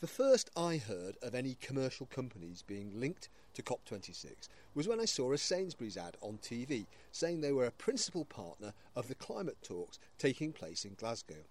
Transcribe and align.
The 0.00 0.06
first 0.06 0.48
I 0.56 0.76
heard 0.76 1.16
of 1.22 1.34
any 1.34 1.56
commercial 1.60 2.06
companies 2.06 2.62
being 2.62 3.00
linked 3.00 3.28
to 3.54 3.64
COP26 3.64 4.48
was 4.72 4.86
when 4.86 5.00
I 5.00 5.04
saw 5.04 5.32
a 5.32 5.38
Sainsbury's 5.38 5.96
ad 5.96 6.16
on 6.20 6.38
TV 6.38 6.86
saying 7.10 7.40
they 7.40 7.50
were 7.50 7.66
a 7.66 7.72
principal 7.72 8.24
partner 8.24 8.74
of 8.94 9.08
the 9.08 9.16
climate 9.16 9.56
talks 9.60 9.98
taking 10.16 10.52
place 10.52 10.84
in 10.84 10.94
Glasgow. 10.94 11.42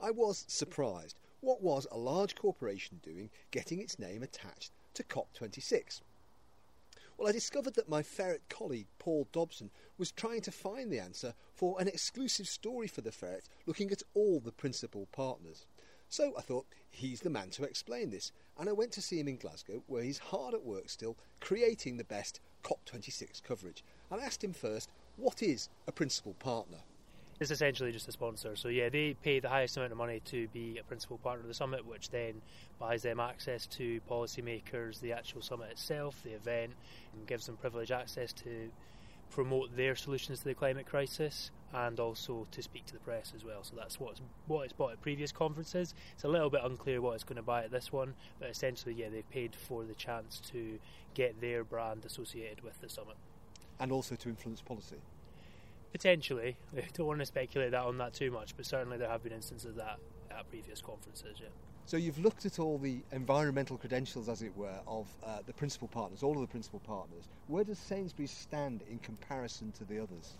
I 0.00 0.12
was 0.12 0.44
surprised. 0.46 1.18
What 1.40 1.62
was 1.62 1.88
a 1.90 1.98
large 1.98 2.36
corporation 2.36 3.00
doing 3.02 3.28
getting 3.50 3.80
its 3.80 3.98
name 3.98 4.22
attached 4.22 4.70
to 4.94 5.02
COP26? 5.02 6.00
Well, 7.18 7.28
I 7.28 7.32
discovered 7.32 7.74
that 7.74 7.88
my 7.88 8.04
ferret 8.04 8.42
colleague 8.48 8.86
Paul 9.00 9.26
Dobson 9.32 9.72
was 9.98 10.12
trying 10.12 10.42
to 10.42 10.52
find 10.52 10.92
the 10.92 11.00
answer 11.00 11.34
for 11.52 11.80
an 11.80 11.88
exclusive 11.88 12.46
story 12.46 12.86
for 12.86 13.00
the 13.00 13.10
ferret 13.10 13.48
looking 13.66 13.90
at 13.90 14.04
all 14.14 14.38
the 14.38 14.52
principal 14.52 15.08
partners. 15.10 15.66
So 16.10 16.32
I 16.36 16.40
thought 16.40 16.66
he's 16.90 17.20
the 17.20 17.30
man 17.30 17.50
to 17.50 17.62
explain 17.62 18.10
this, 18.10 18.32
and 18.58 18.68
I 18.68 18.72
went 18.72 18.90
to 18.92 19.00
see 19.00 19.20
him 19.20 19.28
in 19.28 19.36
Glasgow, 19.36 19.84
where 19.86 20.02
he's 20.02 20.18
hard 20.18 20.54
at 20.54 20.64
work 20.64 20.90
still, 20.90 21.16
creating 21.40 21.96
the 21.96 22.04
best 22.04 22.40
COP26 22.64 23.44
coverage. 23.44 23.84
And 24.10 24.20
I 24.20 24.24
asked 24.24 24.42
him 24.42 24.52
first, 24.52 24.90
what 25.16 25.40
is 25.40 25.68
a 25.86 25.92
principal 25.92 26.34
partner? 26.34 26.78
It's 27.38 27.52
essentially 27.52 27.92
just 27.92 28.08
a 28.08 28.12
sponsor. 28.12 28.56
So 28.56 28.66
yeah, 28.66 28.88
they 28.88 29.14
pay 29.22 29.38
the 29.38 29.48
highest 29.48 29.76
amount 29.76 29.92
of 29.92 29.98
money 29.98 30.20
to 30.26 30.48
be 30.48 30.78
a 30.78 30.82
principal 30.82 31.16
partner 31.18 31.42
of 31.42 31.48
the 31.48 31.54
summit, 31.54 31.86
which 31.86 32.10
then 32.10 32.42
buys 32.80 33.02
them 33.02 33.20
access 33.20 33.66
to 33.68 34.00
policymakers, 34.10 34.98
the 35.00 35.12
actual 35.12 35.42
summit 35.42 35.70
itself, 35.70 36.20
the 36.24 36.32
event, 36.32 36.72
and 37.14 37.24
gives 37.28 37.46
them 37.46 37.56
privileged 37.56 37.92
access 37.92 38.32
to 38.32 38.68
promote 39.30 39.76
their 39.76 39.94
solutions 39.94 40.40
to 40.40 40.46
the 40.46 40.54
climate 40.54 40.86
crisis 40.86 41.52
and 41.72 42.00
also 42.00 42.46
to 42.50 42.62
speak 42.62 42.86
to 42.86 42.92
the 42.92 42.98
press 43.00 43.32
as 43.34 43.44
well. 43.44 43.62
So 43.62 43.74
that's 43.76 44.00
what's, 44.00 44.20
what 44.46 44.64
it's 44.64 44.72
bought 44.72 44.92
at 44.92 45.02
previous 45.02 45.32
conferences. 45.32 45.94
It's 46.14 46.24
a 46.24 46.28
little 46.28 46.50
bit 46.50 46.62
unclear 46.64 47.00
what 47.00 47.14
it's 47.14 47.24
going 47.24 47.36
to 47.36 47.42
buy 47.42 47.64
at 47.64 47.70
this 47.70 47.92
one, 47.92 48.14
but 48.38 48.50
essentially, 48.50 48.94
yeah, 48.94 49.08
they've 49.08 49.28
paid 49.30 49.54
for 49.54 49.84
the 49.84 49.94
chance 49.94 50.40
to 50.52 50.78
get 51.14 51.40
their 51.40 51.64
brand 51.64 52.04
associated 52.04 52.62
with 52.62 52.80
the 52.80 52.88
summit. 52.88 53.16
And 53.78 53.92
also 53.92 54.14
to 54.16 54.28
influence 54.28 54.60
policy? 54.60 54.96
Potentially. 55.92 56.56
I 56.76 56.84
don't 56.94 57.06
want 57.06 57.20
to 57.20 57.26
speculate 57.26 57.70
that 57.72 57.82
on 57.82 57.98
that 57.98 58.14
too 58.14 58.30
much, 58.30 58.56
but 58.56 58.66
certainly 58.66 58.98
there 58.98 59.08
have 59.08 59.22
been 59.22 59.32
instances 59.32 59.70
of 59.70 59.76
that 59.76 59.98
at 60.30 60.48
previous 60.50 60.80
conferences, 60.80 61.38
yeah. 61.40 61.48
So 61.86 61.96
you've 61.96 62.18
looked 62.20 62.46
at 62.46 62.60
all 62.60 62.78
the 62.78 63.00
environmental 63.10 63.76
credentials, 63.76 64.28
as 64.28 64.42
it 64.42 64.56
were, 64.56 64.78
of 64.86 65.08
uh, 65.24 65.38
the 65.44 65.52
principal 65.52 65.88
partners, 65.88 66.22
all 66.22 66.34
of 66.34 66.40
the 66.40 66.46
principal 66.46 66.78
partners. 66.80 67.24
Where 67.48 67.64
does 67.64 67.78
Sainsbury's 67.80 68.30
stand 68.30 68.82
in 68.88 68.98
comparison 68.98 69.72
to 69.72 69.84
the 69.84 70.00
others? 70.00 70.34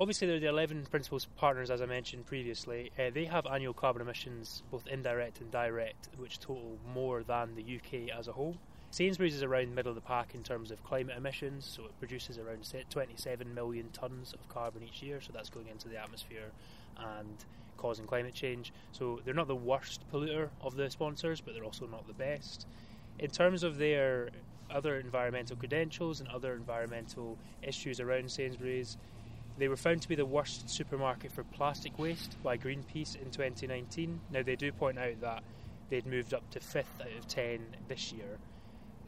Obviously, 0.00 0.26
there 0.26 0.38
are 0.38 0.40
the 0.40 0.46
11 0.46 0.86
principal 0.90 1.20
partners, 1.36 1.70
as 1.70 1.82
I 1.82 1.86
mentioned 1.86 2.24
previously. 2.24 2.90
Uh, 2.98 3.10
they 3.12 3.26
have 3.26 3.46
annual 3.46 3.74
carbon 3.74 4.00
emissions, 4.00 4.62
both 4.70 4.86
indirect 4.86 5.42
and 5.42 5.50
direct, 5.50 6.08
which 6.16 6.40
total 6.40 6.78
more 6.94 7.22
than 7.22 7.54
the 7.54 7.76
UK 7.76 8.08
as 8.18 8.26
a 8.26 8.32
whole. 8.32 8.56
Sainsbury's 8.90 9.34
is 9.34 9.42
around 9.42 9.68
the 9.68 9.74
middle 9.74 9.90
of 9.90 9.96
the 9.96 10.00
pack 10.00 10.34
in 10.34 10.42
terms 10.42 10.70
of 10.70 10.82
climate 10.84 11.18
emissions, 11.18 11.66
so 11.66 11.84
it 11.84 11.98
produces 11.98 12.38
around 12.38 12.66
27 12.88 13.54
million 13.54 13.90
tonnes 13.92 14.32
of 14.32 14.48
carbon 14.48 14.82
each 14.82 15.02
year, 15.02 15.20
so 15.20 15.32
that's 15.34 15.50
going 15.50 15.68
into 15.68 15.86
the 15.86 15.98
atmosphere 15.98 16.50
and 16.96 17.44
causing 17.76 18.06
climate 18.06 18.32
change. 18.32 18.72
So 18.92 19.20
they're 19.22 19.34
not 19.34 19.48
the 19.48 19.54
worst 19.54 20.00
polluter 20.10 20.48
of 20.62 20.76
the 20.76 20.88
sponsors, 20.88 21.42
but 21.42 21.52
they're 21.52 21.62
also 21.62 21.86
not 21.86 22.06
the 22.06 22.14
best. 22.14 22.66
In 23.18 23.28
terms 23.28 23.62
of 23.62 23.76
their 23.76 24.30
other 24.70 24.98
environmental 24.98 25.56
credentials 25.56 26.20
and 26.20 26.28
other 26.30 26.54
environmental 26.54 27.36
issues 27.62 28.00
around 28.00 28.30
Sainsbury's, 28.30 28.96
they 29.60 29.68
were 29.68 29.76
found 29.76 30.02
to 30.02 30.08
be 30.08 30.14
the 30.14 30.24
worst 30.24 30.68
supermarket 30.68 31.30
for 31.30 31.44
plastic 31.44 31.98
waste 31.98 32.36
by 32.42 32.56
Greenpeace 32.56 33.16
in 33.16 33.30
2019. 33.30 34.20
Now, 34.32 34.42
they 34.42 34.56
do 34.56 34.72
point 34.72 34.98
out 34.98 35.20
that 35.20 35.42
they'd 35.88 36.06
moved 36.06 36.34
up 36.34 36.48
to 36.50 36.60
fifth 36.60 37.00
out 37.00 37.16
of 37.18 37.28
10 37.28 37.60
this 37.88 38.12
year, 38.12 38.38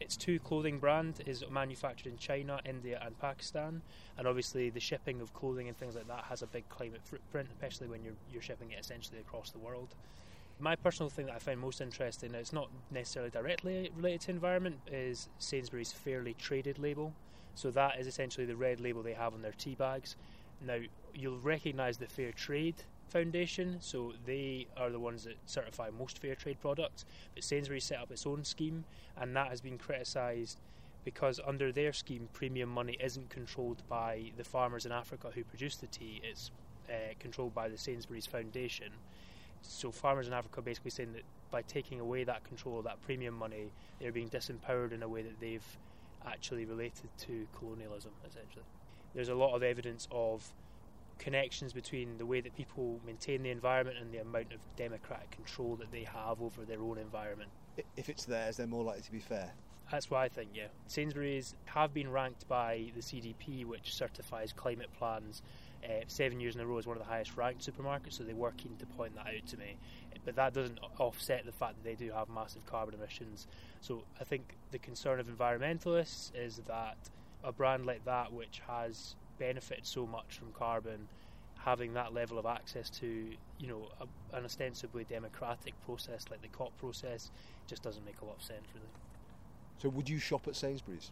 its 0.03 0.17
two 0.17 0.41
clothing 0.41 0.81
brand 0.81 1.23
is 1.27 1.45
manufactured 1.49 2.09
in 2.11 2.19
China, 2.19 2.61
India, 2.65 3.01
and 3.07 3.17
Pakistan, 3.21 3.83
and 4.19 4.27
obviously 4.27 4.69
the 4.69 4.81
shipping 4.81 5.21
of 5.21 5.33
clothing 5.33 5.69
and 5.69 5.77
things 5.77 5.95
like 5.95 6.09
that 6.09 6.25
has 6.25 6.43
a 6.43 6.47
big 6.49 6.69
climate 6.69 7.03
footprint, 7.05 7.49
especially 7.53 7.87
when 7.87 8.03
you're 8.03 8.17
you're 8.33 8.43
shipping 8.43 8.73
it 8.73 8.81
essentially 8.81 9.21
across 9.21 9.53
the 9.53 9.61
world. 9.61 9.95
My 10.59 10.75
personal 10.75 11.09
thing 11.09 11.27
that 11.27 11.37
I 11.37 11.39
find 11.39 11.61
most 11.61 11.81
interesting, 11.81 12.35
it's 12.35 12.53
not 12.53 12.69
necessarily 12.91 13.31
directly 13.31 13.93
related 13.95 14.23
to 14.23 14.31
environment, 14.33 14.81
is 14.91 15.29
Sainsbury's 15.39 15.93
Fairly 15.93 16.35
Traded 16.35 16.81
label. 16.81 17.15
So 17.55 17.71
that 17.71 18.01
is 18.01 18.09
essentially 18.09 18.47
the 18.47 18.57
red 18.57 18.81
label 18.81 19.03
they 19.03 19.13
have 19.13 19.35
on 19.35 19.43
their 19.43 19.53
tea 19.53 19.77
bags. 19.77 20.17
Now 20.67 20.79
you'll 21.15 21.41
recognise 21.41 21.99
the 21.99 22.07
fair 22.07 22.33
trade 22.33 22.77
Foundation, 23.13 23.77
so 23.81 24.15
they 24.25 24.67
are 24.75 24.89
the 24.89 24.99
ones 24.99 25.25
that 25.25 25.37
certify 25.45 25.91
most 25.91 26.19
fair 26.19 26.35
trade 26.35 26.59
products. 26.63 27.05
But 27.35 27.45
Sainsbury's 27.45 27.85
set 27.85 27.99
up 27.99 28.11
its 28.11 28.27
own 28.27 28.43
scheme, 28.43 28.85
and 29.19 29.37
that 29.37 29.49
has 29.49 29.61
been 29.61 29.77
criticised 29.77 30.63
because 31.05 31.39
under 31.47 31.73
their 31.73 31.93
scheme, 31.93 32.29
premium 32.33 32.71
money 32.71 32.97
isn't 33.05 33.29
controlled 33.29 33.83
by 33.87 34.33
the 34.39 34.45
farmers 34.45 34.87
in 34.87 34.93
Africa 34.93 35.31
who 35.35 35.45
produce 35.45 35.77
the 35.77 35.89
tea, 35.89 36.23
it's 36.25 36.51
uh, 36.89 37.13
controlled 37.19 37.55
by 37.55 37.69
the 37.69 37.77
Sainsbury's 37.77 38.25
Foundation. 38.25 38.93
So, 39.61 39.91
farmers 39.91 40.27
in 40.27 40.33
Africa 40.33 40.61
are 40.61 40.63
basically 40.63 40.93
saying 40.93 41.13
that 41.13 41.25
by 41.51 41.63
taking 41.63 42.01
away 42.01 42.25
that 42.25 42.45
control 42.45 42.81
that 42.81 43.03
premium 43.03 43.35
money, 43.35 43.73
they're 44.01 44.11
being 44.11 44.31
disempowered 44.31 44.93
in 44.93 45.03
a 45.03 45.09
way 45.09 45.23
that 45.23 45.39
they've 45.39 45.77
actually 46.27 46.65
related 46.65 47.11
to 47.19 47.47
colonialism, 47.59 48.13
essentially. 48.27 48.65
There's 49.15 49.29
a 49.29 49.35
lot 49.35 49.55
of 49.55 49.63
evidence 49.63 50.09
of 50.11 50.53
connections 51.19 51.73
between 51.73 52.19
the 52.19 52.27
way 52.27 52.41
that 52.41 52.57
people 52.57 52.99
maintain 53.07 53.43
the 53.43 53.51
environment 53.51 53.97
and 54.01 54.13
the 54.13 54.19
amount 54.19 54.53
of 54.53 54.61
democratic 54.77 55.31
control 55.31 55.77
that 55.77 55.93
they 55.93 56.05
have 56.05 56.43
over 56.43 56.65
their 56.65 56.81
own 56.81 56.99
environment. 56.99 57.51
If 57.97 58.09
it's 58.09 58.25
theirs, 58.25 58.57
they're 58.57 58.67
more 58.67 58.83
likely 58.83 59.03
to 59.03 59.13
be 59.13 59.21
fair. 59.21 59.53
That's 59.91 60.11
what 60.11 60.21
I 60.21 60.29
think, 60.29 60.51
yeah. 60.55 60.69
Sainsbury's 60.87 61.55
have 61.67 61.93
been 61.93 62.11
ranked 62.11 62.49
by 62.49 62.91
the 62.95 63.03
CDP, 63.03 63.67
which 63.67 63.95
certifies 63.95 64.53
climate 64.53 64.89
plans, 64.99 65.43
uh, 65.85 66.05
seven 66.07 66.41
years 66.41 66.55
in 66.55 66.61
a 66.61 66.67
row 66.67 66.79
as 66.79 66.87
one 66.87 66.97
of 66.97 67.03
the 67.03 67.09
highest 67.09 67.37
ranked 67.37 67.61
supermarkets, 67.71 68.15
so 68.15 68.25
they 68.25 68.33
were 68.33 68.53
keen 68.53 68.75
to 68.79 68.87
point 68.87 69.15
that 69.17 69.27
out 69.27 69.47
to 69.47 69.59
me. 69.59 69.77
But 70.25 70.37
that 70.37 70.55
doesn't 70.55 70.79
offset 70.99 71.45
the 71.45 71.53
fact 71.53 71.75
that 71.75 71.85
they 71.85 71.95
do 71.95 72.11
have 72.13 72.29
massive 72.29 72.65
carbon 72.65 72.95
emissions. 72.95 73.47
So 73.81 74.05
I 74.21 74.25
think 74.25 74.57
the 74.71 74.79
concern 74.79 75.21
of 75.21 75.27
environmentalists 75.27 76.31
is 76.35 76.61
that 76.67 76.97
a 77.45 77.53
brand 77.53 77.87
like 77.87 78.05
that, 78.05 78.33
which 78.33 78.61
has 78.67 79.17
benefited 79.39 79.87
so 79.87 80.07
much 80.07 80.39
from 80.39 80.53
carbon, 80.53 81.09
having 81.59 81.95
that 81.95 82.13
level 82.13 82.39
of 82.39 82.47
access 82.47 82.91
to 82.91 83.07
you 83.59 83.67
know 83.67 83.89
a, 84.01 84.37
an 84.37 84.45
ostensibly 84.45 85.05
democratic 85.05 85.75
process 85.85 86.25
like 86.31 86.43
the 86.43 86.49
COP 86.49 86.77
process 86.79 87.31
just 87.67 87.83
doesn't 87.83 88.05
make 88.05 88.21
a 88.21 88.25
lot 88.25 88.37
of 88.37 88.43
sense 88.43 88.67
really. 88.75 88.87
So 89.79 89.89
would 89.89 90.09
you 90.09 90.19
shop 90.19 90.47
at 90.49 90.57
Sainsbury's? 90.57 91.11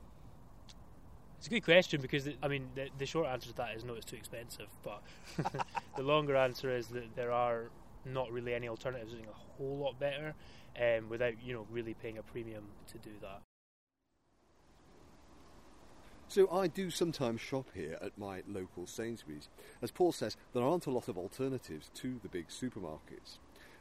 It's 1.38 1.46
a 1.46 1.50
good 1.50 1.64
question 1.64 2.02
because 2.02 2.24
the, 2.24 2.36
I 2.42 2.48
mean 2.48 2.68
the, 2.74 2.88
the, 2.98 3.06
short 3.06 3.26
answer 3.28 3.48
to 3.48 3.56
that 3.56 3.74
is 3.74 3.82
no, 3.82 3.94
it's 3.94 4.04
too 4.04 4.16
expensive. 4.16 4.66
But 4.82 5.02
the 5.96 6.02
longer 6.02 6.36
answer 6.36 6.70
is 6.70 6.88
that 6.88 7.16
there 7.16 7.32
are 7.32 7.70
not 8.04 8.30
really 8.30 8.54
any 8.54 8.68
alternatives 8.68 9.12
doing 9.12 9.26
a 9.26 9.56
whole 9.56 9.78
lot 9.78 9.98
better, 9.98 10.34
um, 10.80 11.08
without 11.08 11.34
you 11.42 11.54
know 11.54 11.66
really 11.70 11.94
paying 11.94 12.18
a 12.18 12.22
premium 12.22 12.64
to 12.88 12.98
do 12.98 13.10
that. 13.22 13.40
So 16.30 16.48
I 16.48 16.68
do 16.68 16.90
sometimes 16.90 17.40
shop 17.40 17.66
here 17.74 17.98
at 18.00 18.16
my 18.16 18.44
local 18.46 18.86
Sainsbury's. 18.86 19.48
As 19.82 19.90
Paul 19.90 20.12
says, 20.12 20.36
there 20.54 20.62
aren't 20.62 20.86
a 20.86 20.90
lot 20.92 21.08
of 21.08 21.18
alternatives 21.18 21.90
to 21.96 22.20
the 22.22 22.28
big 22.28 22.50
supermarkets. 22.50 23.38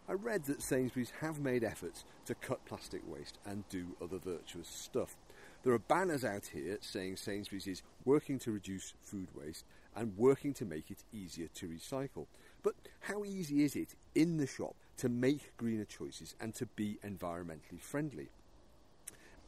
I 0.07 0.13
read 0.13 0.45
that 0.45 0.63
Sainsbury's 0.63 1.13
have 1.21 1.39
made 1.39 1.63
efforts 1.63 2.05
to 2.25 2.33
cut 2.33 2.65
plastic 2.65 3.03
waste 3.07 3.37
and 3.45 3.69
do 3.69 3.95
other 4.01 4.17
virtuous 4.17 4.67
stuff. 4.67 5.15
There 5.61 5.73
are 5.73 5.77
banners 5.77 6.25
out 6.25 6.47
here 6.51 6.79
saying 6.81 7.17
Sainsbury's 7.17 7.67
is 7.67 7.83
working 8.03 8.39
to 8.39 8.51
reduce 8.51 8.95
food 9.03 9.27
waste 9.35 9.65
and 9.95 10.17
working 10.17 10.55
to 10.55 10.65
make 10.65 10.89
it 10.89 11.03
easier 11.13 11.49
to 11.53 11.67
recycle. 11.67 12.25
But 12.63 12.73
how 13.01 13.25
easy 13.25 13.63
is 13.63 13.75
it 13.75 13.93
in 14.15 14.37
the 14.37 14.47
shop 14.47 14.73
to 14.97 15.07
make 15.07 15.55
greener 15.57 15.85
choices 15.85 16.33
and 16.41 16.55
to 16.55 16.65
be 16.65 16.97
environmentally 17.05 17.79
friendly? 17.79 18.29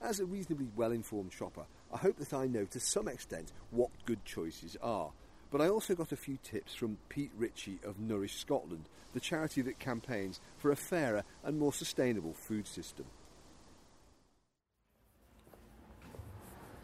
As 0.03 0.19
a 0.19 0.25
reasonably 0.25 0.68
well 0.75 0.92
informed 0.92 1.31
shopper, 1.31 1.65
I 1.94 1.98
hope 1.98 2.18
that 2.18 2.33
I 2.33 2.48
know 2.48 2.65
to 2.65 2.80
some 2.80 3.07
extent 3.07 3.53
what 3.69 3.92
good 4.06 4.25
choices 4.25 4.75
are. 4.81 5.12
But 5.51 5.62
I 5.62 5.69
also 5.69 5.94
got 5.94 6.12
a 6.12 6.18
few 6.18 6.38
tips 6.42 6.74
from 6.74 6.98
Pete 7.09 7.31
Ritchie 7.38 7.80
of 7.86 8.00
Nourish 8.00 8.38
Scotland, 8.38 8.89
the 9.13 9.19
charity 9.19 9.62
that 9.62 9.80
campaigns 9.80 10.39
for 10.57 10.71
a 10.71 10.75
fairer 10.75 11.24
and 11.44 11.59
more 11.59 11.74
sustainable 11.74 12.33
food 12.33 12.65
system. 12.65 13.06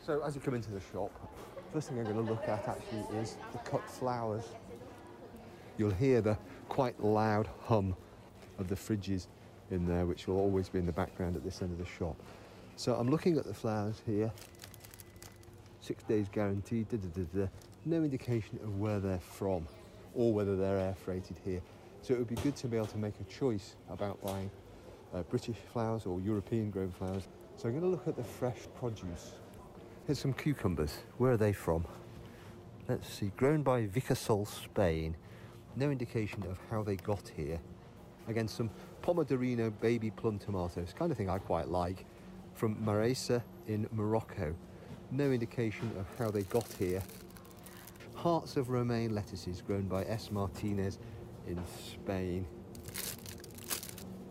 So, 0.05 0.21
as 0.23 0.35
you 0.35 0.41
come 0.41 0.53
into 0.53 0.71
the 0.71 0.81
shop, 0.93 1.11
first 1.73 1.89
thing 1.89 1.97
I'm 1.97 2.03
going 2.05 2.23
to 2.23 2.31
look 2.31 2.47
at 2.47 2.67
actually 2.67 3.19
is 3.19 3.37
the 3.51 3.59
cut 3.59 3.89
flowers. 3.89 4.43
You'll 5.77 5.91
hear 5.91 6.21
the 6.21 6.37
quite 6.69 7.03
loud 7.03 7.49
hum 7.63 7.95
of 8.59 8.67
the 8.67 8.75
fridges 8.75 9.27
in 9.71 9.87
there, 9.87 10.05
which 10.05 10.27
will 10.27 10.37
always 10.37 10.69
be 10.69 10.79
in 10.79 10.85
the 10.85 10.91
background 10.91 11.35
at 11.35 11.43
this 11.43 11.61
end 11.61 11.71
of 11.71 11.77
the 11.77 11.85
shop. 11.85 12.15
So 12.77 12.93
I'm 12.93 13.09
looking 13.09 13.37
at 13.39 13.45
the 13.45 13.55
flowers 13.55 14.03
here. 14.05 14.31
Six 15.81 16.03
days 16.03 16.27
guaranteed. 16.31 16.87
Da, 16.89 16.97
da, 16.97 17.23
da, 17.33 17.47
no 17.85 18.03
indication 18.03 18.59
of 18.63 18.79
where 18.79 18.99
they're 18.99 19.19
from 19.19 19.67
or 20.13 20.31
whether 20.31 20.55
they're 20.55 20.77
air 20.77 20.95
freighted 21.03 21.37
here. 21.43 21.59
So 22.03 22.13
it 22.13 22.19
would 22.19 22.27
be 22.27 22.35
good 22.35 22.55
to 22.57 22.67
be 22.67 22.77
able 22.77 22.85
to 22.87 22.99
make 22.99 23.15
a 23.19 23.23
choice 23.23 23.75
about 23.89 24.23
buying 24.23 24.51
uh, 25.11 25.23
British 25.23 25.55
flowers 25.73 26.05
or 26.05 26.21
European 26.21 26.69
grown 26.69 26.91
flowers. 26.91 27.27
So 27.57 27.67
I'm 27.67 27.79
going 27.79 27.83
to 27.83 27.89
look 27.89 28.07
at 28.07 28.15
the 28.15 28.23
fresh 28.23 28.59
produce. 28.79 29.31
Here's 30.05 30.19
some 30.19 30.33
cucumbers. 30.33 30.99
Where 31.17 31.31
are 31.31 31.37
they 31.37 31.53
from? 31.53 31.83
Let's 32.87 33.11
see. 33.11 33.31
Grown 33.37 33.63
by 33.63 33.87
Vicasol, 33.87 34.47
Spain. 34.47 35.15
No 35.75 35.89
indication 35.89 36.43
of 36.43 36.59
how 36.69 36.83
they 36.83 36.95
got 36.95 37.27
here. 37.35 37.59
Again, 38.27 38.47
some 38.47 38.69
Pomodorino 39.01 39.73
baby 39.81 40.11
plum 40.11 40.37
tomatoes, 40.37 40.93
kind 40.95 41.11
of 41.11 41.17
thing 41.17 41.29
I 41.29 41.39
quite 41.39 41.69
like, 41.69 42.05
from 42.57 42.75
Maresa 42.83 43.43
in 43.67 43.87
Morocco. 43.91 44.55
No 45.11 45.31
indication 45.31 45.91
of 45.99 46.07
how 46.17 46.31
they 46.31 46.41
got 46.43 46.67
here. 46.79 47.03
Hearts 48.15 48.57
of 48.57 48.69
romaine 48.69 49.13
lettuces 49.13 49.61
grown 49.61 49.83
by 49.83 50.03
S. 50.05 50.31
Martinez 50.31 50.97
in 51.47 51.61
Spain. 51.85 52.47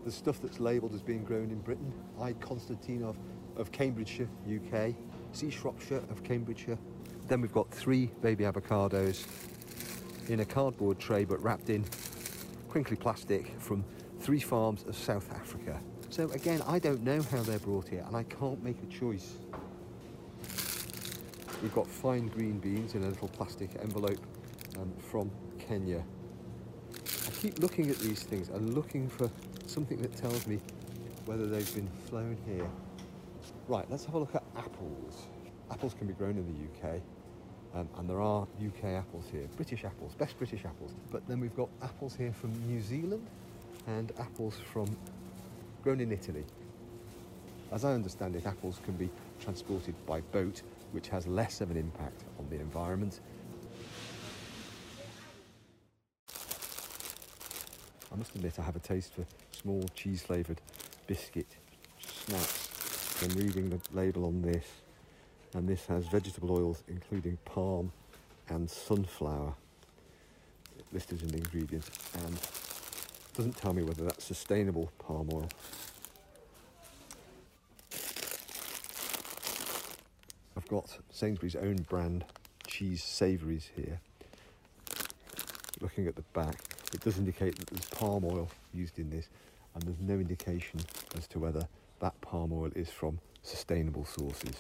The 0.05 0.11
stuff 0.11 0.43
that's 0.43 0.58
labelled 0.58 0.93
as 0.93 1.02
being 1.02 1.25
grown 1.25 1.50
in 1.50 1.61
Britain, 1.61 1.93
I. 2.20 2.32
Konstantinov 2.34 3.14
of 3.56 3.70
Cambridgeshire, 3.70 4.28
UK, 4.44 4.94
C. 5.32 5.49
Shropshire 5.49 6.02
of 6.11 6.25
Cambridgeshire. 6.25 6.78
Then 7.28 7.40
we've 7.40 7.52
got 7.52 7.70
three 7.70 8.06
baby 8.23 8.44
avocados 8.44 9.25
in 10.28 10.40
a 10.40 10.44
cardboard 10.44 10.99
tray 10.99 11.25
but 11.25 11.40
wrapped 11.43 11.70
in 11.70 11.84
crinkly 12.69 12.96
plastic 12.96 13.55
from 13.61 13.84
three 14.19 14.40
farms 14.40 14.84
of 14.88 14.96
South 14.96 15.32
Africa. 15.32 15.81
So 16.16 16.30
again, 16.30 16.62
I 16.66 16.78
don't 16.78 17.02
know 17.02 17.20
how 17.20 17.42
they're 17.42 17.58
brought 17.58 17.88
here 17.88 18.02
and 18.06 18.16
I 18.16 18.22
can't 18.22 18.64
make 18.64 18.78
a 18.82 18.86
choice. 18.86 19.34
We've 21.60 21.74
got 21.74 21.86
fine 21.86 22.28
green 22.28 22.58
beans 22.58 22.94
in 22.94 23.04
a 23.04 23.08
little 23.08 23.28
plastic 23.28 23.68
envelope 23.82 24.24
um, 24.78 24.90
from 25.10 25.30
Kenya. 25.58 26.02
I 26.94 27.30
keep 27.32 27.58
looking 27.58 27.90
at 27.90 27.98
these 27.98 28.22
things 28.22 28.48
and 28.48 28.72
looking 28.72 29.10
for 29.10 29.30
something 29.66 30.00
that 30.00 30.16
tells 30.16 30.46
me 30.46 30.58
whether 31.26 31.46
they've 31.46 31.74
been 31.74 31.90
flown 32.08 32.38
here. 32.46 32.66
Right, 33.68 33.84
let's 33.90 34.06
have 34.06 34.14
a 34.14 34.18
look 34.18 34.34
at 34.34 34.44
apples. 34.56 35.26
Apples 35.70 35.92
can 35.92 36.06
be 36.06 36.14
grown 36.14 36.38
in 36.38 36.46
the 36.46 36.88
UK, 36.88 37.02
um, 37.74 37.90
and 37.98 38.08
there 38.08 38.22
are 38.22 38.46
UK 38.66 38.84
apples 38.84 39.26
here, 39.30 39.46
British 39.56 39.84
apples, 39.84 40.14
best 40.14 40.38
British 40.38 40.64
apples. 40.64 40.92
But 41.12 41.28
then 41.28 41.40
we've 41.40 41.56
got 41.56 41.68
apples 41.82 42.14
here 42.16 42.32
from 42.32 42.54
New 42.66 42.80
Zealand 42.80 43.26
and 43.86 44.12
apples 44.18 44.58
from 44.72 44.96
grown 45.87 46.00
in 46.00 46.11
Italy. 46.11 46.44
As 47.71 47.85
I 47.85 47.93
understand 47.93 48.35
it, 48.35 48.44
apples 48.44 48.81
can 48.85 48.94
be 48.94 49.09
transported 49.38 49.94
by 50.05 50.21
boat, 50.21 50.62
which 50.91 51.06
has 51.11 51.29
less 51.29 51.61
of 51.61 51.71
an 51.71 51.77
impact 51.77 52.25
on 52.41 52.50
the 52.50 52.56
environment. 52.56 53.21
I 58.12 58.17
must 58.17 58.35
admit 58.35 58.59
I 58.59 58.62
have 58.62 58.75
a 58.75 58.81
taste 58.81 59.15
for 59.15 59.25
small 59.53 59.85
cheese 59.94 60.23
flavoured 60.23 60.61
biscuit 61.06 61.47
snacks 62.00 62.67
from 63.21 63.29
reading 63.41 63.71
the 63.71 63.79
label 63.93 64.25
on 64.25 64.43
this. 64.43 64.67
And 65.55 65.69
this 65.69 65.87
has 65.87 66.09
vegetable 66.09 66.50
oils 66.50 66.83
including 66.88 67.38
palm 67.44 67.93
and 68.49 68.69
sunflower 68.69 69.55
listed 70.93 71.23
in 71.23 71.29
the 71.29 71.37
ingredients 71.37 71.91
and 72.25 72.65
doesn't 73.37 73.56
tell 73.56 73.75
me 73.75 73.83
whether 73.83 74.03
that's 74.03 74.25
sustainable 74.25 74.91
palm 74.99 75.29
oil. 75.31 75.49
I've 80.56 80.67
got 80.69 80.97
Sainsbury's 81.11 81.55
own 81.55 81.77
brand 81.88 82.25
cheese 82.67 83.05
savouries 83.05 83.71
here. 83.77 84.00
Looking 85.81 86.06
at 86.06 86.17
the 86.17 86.23
back, 86.33 86.56
it 86.94 87.00
does 87.00 87.19
indicate 87.19 87.56
that 87.59 87.67
there's 87.67 87.85
palm 87.91 88.25
oil 88.25 88.49
used 88.73 88.99
in 88.99 89.11
this, 89.11 89.29
and 89.75 89.83
there's 89.83 90.00
no 90.00 90.15
indication 90.15 90.81
as 91.17 91.27
to 91.29 91.38
whether 91.38 91.69
that 92.00 92.19
palm 92.23 92.53
oil 92.55 92.71
is 92.75 92.91
from 92.91 93.19
sustainable 93.43 94.06
sources. 94.06 94.56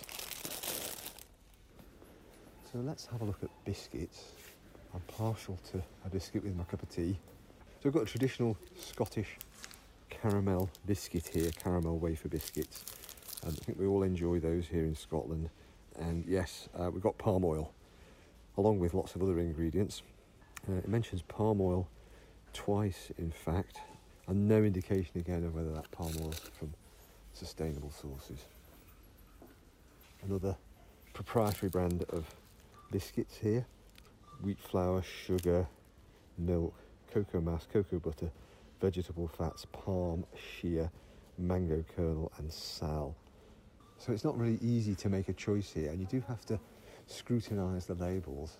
So 2.70 2.80
let's 2.80 3.06
have 3.06 3.22
a 3.22 3.24
look 3.24 3.42
at 3.42 3.48
biscuits. 3.64 4.22
I'm 4.94 5.00
partial 5.16 5.58
to 5.72 5.82
a 6.04 6.10
biscuit 6.10 6.44
with 6.44 6.54
my 6.54 6.64
cup 6.64 6.82
of 6.82 6.90
tea. 6.90 7.16
So 7.86 7.90
I've 7.90 7.94
got 7.94 8.02
a 8.02 8.06
traditional 8.06 8.56
Scottish 8.76 9.38
caramel 10.10 10.68
biscuit 10.86 11.28
here, 11.32 11.52
caramel 11.52 11.98
wafer 12.00 12.26
biscuits. 12.26 12.84
And 13.44 13.52
I 13.52 13.64
think 13.64 13.78
we 13.78 13.86
all 13.86 14.02
enjoy 14.02 14.40
those 14.40 14.66
here 14.66 14.82
in 14.82 14.96
Scotland. 14.96 15.50
And 15.94 16.24
yes, 16.26 16.68
uh, 16.76 16.90
we've 16.90 17.00
got 17.00 17.16
palm 17.16 17.44
oil, 17.44 17.72
along 18.58 18.80
with 18.80 18.92
lots 18.92 19.14
of 19.14 19.22
other 19.22 19.38
ingredients. 19.38 20.02
Uh, 20.68 20.78
it 20.78 20.88
mentions 20.88 21.22
palm 21.22 21.60
oil 21.60 21.86
twice, 22.52 23.12
in 23.18 23.30
fact, 23.30 23.78
and 24.26 24.48
no 24.48 24.64
indication 24.64 25.20
again 25.20 25.44
of 25.44 25.54
whether 25.54 25.70
that 25.70 25.88
palm 25.92 26.12
oil 26.20 26.32
is 26.32 26.40
from 26.58 26.74
sustainable 27.34 27.92
sources. 27.92 28.46
Another 30.24 30.56
proprietary 31.12 31.70
brand 31.70 32.04
of 32.08 32.34
biscuits 32.90 33.36
here 33.36 33.64
wheat 34.42 34.58
flour, 34.58 35.04
sugar, 35.04 35.68
milk, 36.36 36.74
cocoa 37.16 37.40
mass, 37.40 37.66
cocoa 37.72 37.98
butter, 37.98 38.30
vegetable 38.78 39.26
fats, 39.26 39.66
palm, 39.72 40.26
shea, 40.34 40.86
mango 41.38 41.82
kernel, 41.96 42.30
and 42.36 42.52
sal. 42.52 43.16
So 43.96 44.12
it's 44.12 44.24
not 44.24 44.38
really 44.38 44.58
easy 44.60 44.94
to 44.96 45.08
make 45.08 45.30
a 45.30 45.32
choice 45.32 45.72
here, 45.72 45.90
and 45.90 45.98
you 45.98 46.06
do 46.06 46.22
have 46.28 46.44
to 46.46 46.60
scrutinise 47.06 47.86
the 47.86 47.94
labels. 47.94 48.58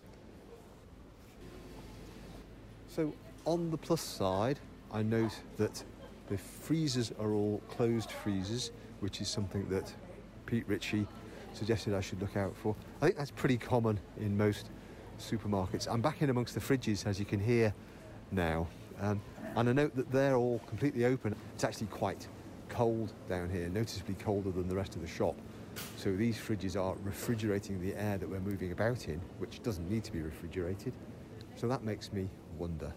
So 2.89 3.13
on 3.45 3.71
the 3.71 3.77
plus 3.77 4.01
side, 4.01 4.59
I 4.91 5.03
note 5.03 5.39
that 5.59 5.85
the 6.31 6.39
freezers 6.39 7.13
are 7.21 7.33
all 7.33 7.61
closed 7.69 8.11
freezers, 8.11 8.71
which 9.01 9.21
is 9.21 9.29
something 9.29 9.69
that 9.69 9.93
Pete 10.47 10.67
Ritchie 10.67 11.07
suggested 11.53 11.93
I 11.93 12.01
should 12.01 12.23
look 12.23 12.39
out 12.39 12.57
for. 12.57 12.75
I 13.03 13.07
think 13.07 13.19
that's 13.19 13.33
pretty 13.33 13.59
common 13.59 14.01
in 14.19 14.35
most 14.35 14.71
supermarkets. 15.21 15.87
I'm 15.91 16.01
back 16.01 16.23
in 16.23 16.31
amongst 16.31 16.55
the 16.55 16.61
fridges, 16.61 17.07
as 17.07 17.19
you 17.19 17.27
can 17.27 17.41
hear 17.41 17.75
now. 18.31 18.67
Um, 19.01 19.21
and 19.57 19.69
I 19.69 19.73
note 19.73 19.95
that 19.97 20.11
they're 20.11 20.37
all 20.37 20.61
completely 20.67 21.05
open. 21.05 21.35
It's 21.55 21.65
actually 21.65 21.89
quite 21.89 22.27
cold 22.69 23.13
down 23.29 23.51
here, 23.51 23.69
noticeably 23.69 24.15
colder 24.15 24.51
than 24.51 24.69
the 24.69 24.75
rest 24.75 24.97
of 24.97 25.03
the 25.03 25.09
shop. 25.09 25.37
So 25.97 26.15
these 26.15 26.37
fridges 26.37 26.81
are 26.81 26.97
refrigerating 27.05 27.81
the 27.81 27.95
air 27.95 28.19
that 28.19 28.29
we're 28.29 28.41
moving 28.41 28.73
about 28.73 29.09
in, 29.09 29.21
which 29.39 29.63
doesn't 29.63 29.91
need 29.91 30.05
to 30.05 30.13
be 30.13 30.21
refrigerated. 30.21 30.93
So 31.57 31.69
that 31.69 31.85
makes 31.85 32.13
me 32.13 32.29
wonder. 32.59 32.93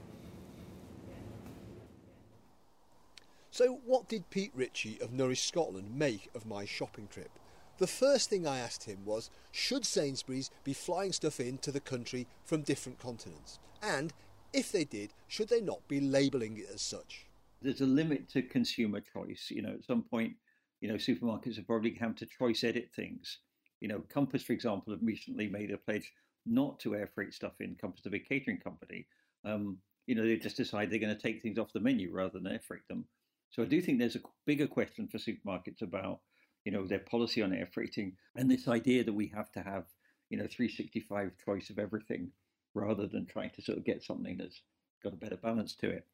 So, 3.51 3.79
what 3.85 4.07
did 4.07 4.29
Pete 4.29 4.51
Ritchie 4.55 4.99
of 5.01 5.11
Nourish 5.11 5.41
Scotland 5.41 5.97
make 5.97 6.29
of 6.35 6.45
my 6.45 6.65
shopping 6.65 7.07
trip? 7.11 7.31
The 7.77 7.87
first 7.87 8.29
thing 8.29 8.45
I 8.45 8.59
asked 8.59 8.83
him 8.83 8.99
was 9.05 9.29
should 9.51 9.85
Sainsbury's 9.85 10.51
be 10.63 10.73
flying 10.73 11.13
stuff 11.13 11.39
into 11.39 11.71
the 11.71 11.79
country 11.79 12.27
from 12.45 12.61
different 12.61 12.99
continents? 12.99 13.59
And 13.81 14.13
if 14.53 14.71
they 14.71 14.83
did, 14.83 15.11
should 15.27 15.49
they 15.49 15.61
not 15.61 15.87
be 15.87 15.99
labelling 15.99 16.57
it 16.57 16.67
as 16.73 16.81
such? 16.81 17.25
There's 17.61 17.81
a 17.81 17.85
limit 17.85 18.29
to 18.29 18.41
consumer 18.41 19.01
choice. 19.01 19.47
You 19.49 19.61
know, 19.61 19.73
at 19.73 19.85
some 19.85 20.03
point, 20.03 20.33
you 20.81 20.87
know, 20.87 20.95
supermarkets 20.95 21.59
are 21.59 21.63
probably 21.63 21.91
going 21.91 21.99
to 21.99 22.05
have 22.05 22.15
to 22.17 22.25
choice 22.25 22.63
edit 22.63 22.89
things. 22.95 23.39
You 23.81 23.87
know, 23.87 24.03
Compass, 24.09 24.43
for 24.43 24.53
example, 24.53 24.93
have 24.93 25.03
recently 25.03 25.47
made 25.47 25.71
a 25.71 25.77
pledge 25.77 26.11
not 26.45 26.79
to 26.79 26.95
air 26.95 27.09
freight 27.13 27.33
stuff 27.33 27.53
in. 27.59 27.75
Compass, 27.75 28.01
the 28.01 28.09
big 28.09 28.27
catering 28.27 28.59
company, 28.59 29.05
um, 29.45 29.77
you 30.07 30.15
know, 30.15 30.23
they 30.23 30.37
just 30.37 30.57
decide 30.57 30.89
they're 30.89 30.99
going 30.99 31.15
to 31.15 31.21
take 31.21 31.41
things 31.41 31.59
off 31.59 31.73
the 31.73 31.79
menu 31.79 32.11
rather 32.11 32.39
than 32.39 32.47
air 32.47 32.59
freight 32.59 32.87
them. 32.87 33.05
So 33.51 33.63
I 33.63 33.65
do 33.65 33.81
think 33.81 33.99
there's 33.99 34.15
a 34.15 34.21
bigger 34.45 34.67
question 34.67 35.07
for 35.07 35.17
supermarkets 35.17 35.81
about, 35.81 36.19
you 36.65 36.71
know, 36.71 36.85
their 36.87 36.99
policy 36.99 37.41
on 37.41 37.53
air 37.53 37.67
freighting 37.71 38.13
and 38.35 38.49
this 38.49 38.67
idea 38.67 39.03
that 39.03 39.13
we 39.13 39.27
have 39.27 39.51
to 39.51 39.61
have, 39.61 39.85
you 40.29 40.37
know, 40.37 40.47
365 40.47 41.31
choice 41.45 41.69
of 41.69 41.79
everything 41.79 42.31
rather 42.73 43.07
than 43.07 43.25
trying 43.25 43.51
to 43.51 43.61
sort 43.61 43.77
of 43.77 43.85
get 43.85 44.03
something 44.03 44.37
that's 44.37 44.61
got 45.03 45.13
a 45.13 45.17
better 45.17 45.37
balance 45.37 45.75
to 45.75 45.89
it. 45.89 46.05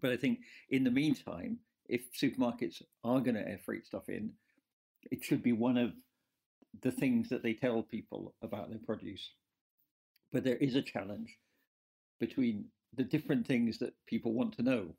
But 0.00 0.12
I 0.12 0.16
think 0.16 0.40
in 0.70 0.84
the 0.84 0.90
meantime, 0.90 1.58
if 1.88 2.02
supermarkets 2.12 2.82
are 3.04 3.20
going 3.20 3.34
to 3.34 3.46
air 3.46 3.60
freight 3.64 3.86
stuff 3.86 4.08
in, 4.08 4.32
it 5.10 5.22
should 5.22 5.42
be 5.42 5.52
one 5.52 5.76
of 5.76 5.92
the 6.80 6.92
things 6.92 7.28
that 7.28 7.42
they 7.42 7.52
tell 7.52 7.82
people 7.82 8.34
about 8.42 8.70
their 8.70 8.78
produce. 8.78 9.30
But 10.32 10.44
there 10.44 10.56
is 10.56 10.74
a 10.74 10.82
challenge 10.82 11.36
between 12.18 12.66
the 12.96 13.04
different 13.04 13.46
things 13.46 13.78
that 13.78 13.94
people 14.06 14.32
want 14.32 14.54
to 14.56 14.62
know. 14.62 14.94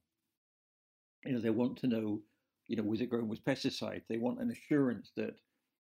You 1.26 1.34
know, 1.34 1.40
they 1.40 1.50
want 1.50 1.78
to 1.78 1.88
know, 1.88 2.20
you 2.68 2.76
know, 2.76 2.84
was 2.84 3.02
it 3.02 3.10
grown 3.10 3.28
with 3.28 3.44
pesticides? 3.46 4.04
They 4.08 4.18
want 4.18 4.40
an 4.40 4.52
assurance 4.52 5.12
that, 5.16 5.36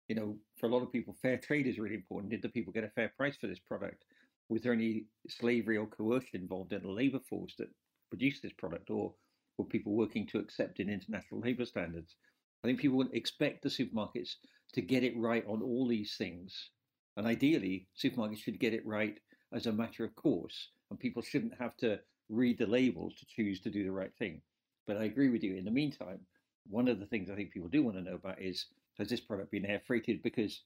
you 0.08 0.16
know, 0.16 0.38
for 0.58 0.68
a 0.68 0.70
lot 0.70 0.84
of 0.84 0.92
people, 0.92 1.16
fair 1.22 1.38
trade 1.38 1.66
is 1.66 1.80
really 1.80 1.96
important. 1.96 2.32
Did 2.32 2.42
the 2.42 2.50
people 2.50 2.74
get 2.74 2.84
a 2.84 2.90
fair 2.90 3.12
price 3.16 3.38
for 3.38 3.48
this 3.48 3.60
product? 3.60 4.04
Was 4.50 4.64
there 4.64 4.74
any 4.74 5.06
slavery 5.28 5.78
or 5.78 5.88
coercion 5.88 6.42
involved 6.42 6.74
in 6.74 6.82
the 6.82 6.90
labour 6.90 7.20
force 7.20 7.54
that 7.60 7.70
produced 8.10 8.42
this 8.42 8.54
product, 8.54 8.90
or 8.90 9.14
were 9.58 9.66
people 9.66 9.94
working 9.94 10.26
to 10.28 10.40
accept 10.40 10.80
in 10.80 10.90
international 10.90 11.40
labour 11.42 11.66
standards? 11.66 12.16
I 12.64 12.68
think 12.68 12.80
people 12.80 12.98
would 12.98 13.14
expect 13.14 13.62
the 13.62 13.70
supermarkets 13.70 14.36
to 14.74 14.82
get 14.82 15.04
it 15.04 15.18
right 15.18 15.46
on 15.48 15.62
all 15.62 15.88
these 15.88 16.16
things. 16.18 16.72
And 17.16 17.28
ideally, 17.28 17.88
supermarkets 17.98 18.40
should 18.40 18.60
get 18.60 18.74
it 18.74 18.86
right 18.86 19.20
as 19.54 19.66
a 19.66 19.72
matter 19.72 20.04
of 20.04 20.16
course, 20.16 20.70
and 20.90 21.00
people 21.00 21.22
shouldn't 21.22 21.58
have 21.60 21.78
to 21.78 22.00
read 22.30 22.58
the 22.58 22.68
labels 22.68 23.16
to 23.16 23.26
choose 23.26 23.60
to 23.62 23.70
do 23.70 23.84
the 23.84 23.92
right 23.92 24.14
thing. 24.18 24.42
But 24.88 24.98
I 24.98 25.06
agree 25.06 25.30
with 25.30 25.44
you. 25.44 25.56
In 25.56 25.66
the 25.66 25.72
meantime, 25.72 26.20
one 26.68 26.88
of 26.88 27.00
the 27.00 27.06
things 27.06 27.30
I 27.30 27.36
think 27.36 27.52
people 27.52 27.70
do 27.70 27.84
want 27.84 27.98
to 27.98 28.04
know 28.04 28.16
about 28.16 28.42
is 28.42 28.66
has 28.98 29.10
this 29.10 29.22
product 29.22 29.52
been 29.52 29.66
air 29.66 29.82
freighted? 29.86 30.22
Because, 30.22 30.64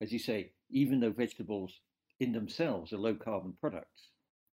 as 0.00 0.12
you 0.12 0.18
say, 0.18 0.52
even 0.70 1.00
though 1.00 1.12
vegetables 1.12 1.72
in 2.20 2.32
themselves 2.32 2.92
are 2.92 2.98
low 2.98 3.14
carbon 3.14 3.54
products, 3.60 4.08